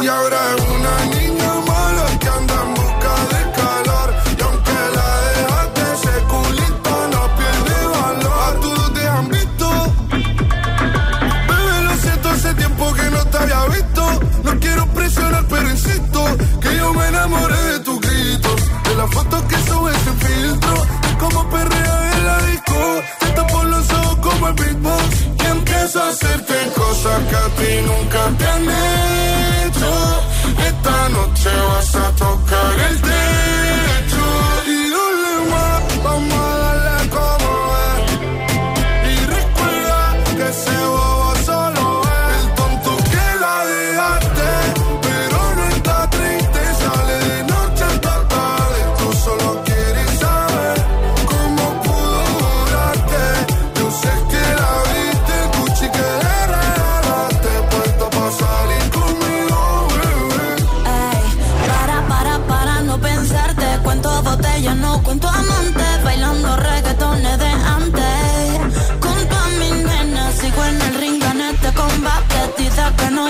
Jouw 0.02 0.30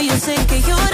Dice 0.01 0.09
que 0.09 0.15
no, 0.15 0.15
yo 0.15 0.19
sé 0.19 0.45
que 0.47 0.61
lloraste 0.61 0.90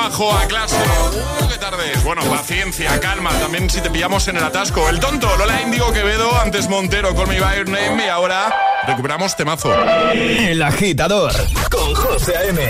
trabajo, 0.00 0.32
a 0.32 0.46
clase. 0.46 0.76
Uh, 0.76 1.48
qué 1.48 1.58
tardes. 1.58 2.02
Bueno, 2.04 2.22
paciencia, 2.22 2.98
calma. 3.00 3.30
También 3.38 3.68
si 3.68 3.80
te 3.80 3.90
pillamos 3.90 4.26
en 4.28 4.36
el 4.36 4.44
atasco. 4.44 4.88
El 4.88 4.98
tonto, 4.98 5.28
Lola 5.36 5.60
Indigo 5.60 5.92
Quevedo, 5.92 6.34
antes 6.40 6.68
Montero 6.68 7.14
con 7.14 7.28
mi 7.28 7.38
By 7.38 7.64
Name 7.64 8.06
y 8.06 8.08
ahora 8.08 8.54
recuperamos 8.86 9.36
temazo. 9.36 9.72
El 10.12 10.62
agitador 10.62 11.32
con 11.70 11.94
José 11.94 12.36
A.M. 12.36 12.60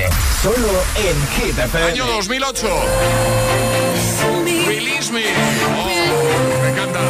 Solo 0.42 0.68
en 0.96 1.44
Hit 1.44 1.58
FM. 1.58 1.92
Año 1.92 2.06
2008. 2.06 2.68
Release 4.66 5.12
me. 5.12 5.22
Oh, 5.22 6.62
me 6.62 6.70
encanta. 6.70 7.00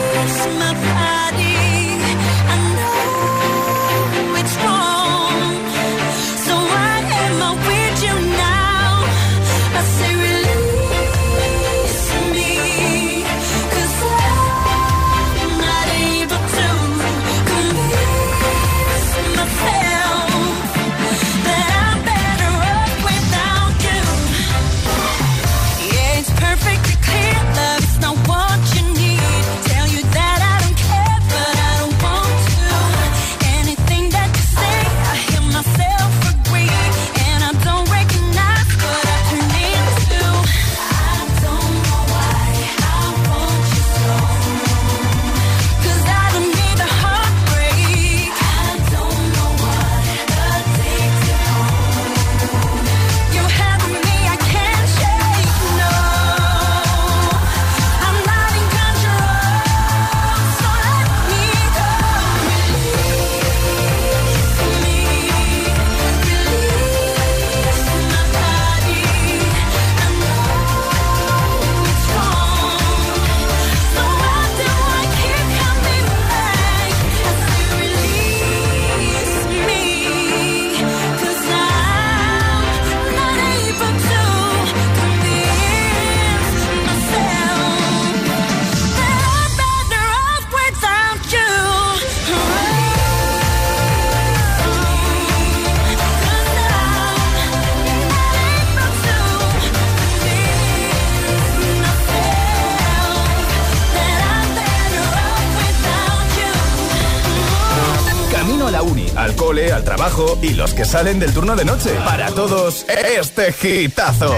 Trabajo 110.20 110.38
y 110.42 110.50
los 110.50 110.74
que 110.74 110.84
salen 110.84 111.18
del 111.18 111.32
turno 111.32 111.56
de 111.56 111.64
noche. 111.64 111.90
Para 112.04 112.30
todos, 112.30 112.84
este 112.88 113.52
gitazo. 113.52 114.34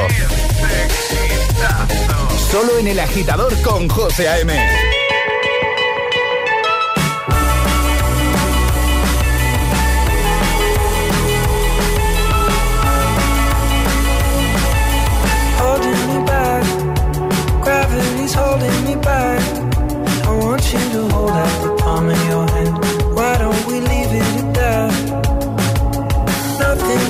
Solo 2.51 2.79
en 2.79 2.89
el 2.89 3.01
agitador 3.01 3.61
con 3.63 3.89
José 3.89 4.29
A.M. 4.29 4.53
Gravity's 17.63 18.35
holding 18.35 18.85
me 18.85 18.97
back. 18.97 19.41
I 20.25 20.37
want 20.37 20.73
you 20.73 20.79
to 20.79 21.15
hold 21.15 21.31
out 21.31 21.63
the 21.63 21.77
palm 21.83 22.09
of 22.09 22.29
your 22.29 22.49
hand. 22.51 23.15
Why 23.15 23.39
don't 23.39 23.67
we 23.67 23.81
leave 23.81 24.13
it 24.13 24.45
at 24.45 24.55
that? 24.55 25.42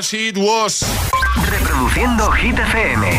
As 0.00 0.14
It 0.14 0.38
Was. 0.38 0.82
Reproduciendo 1.50 2.30
Hit 2.32 2.56
FM. 2.56 3.09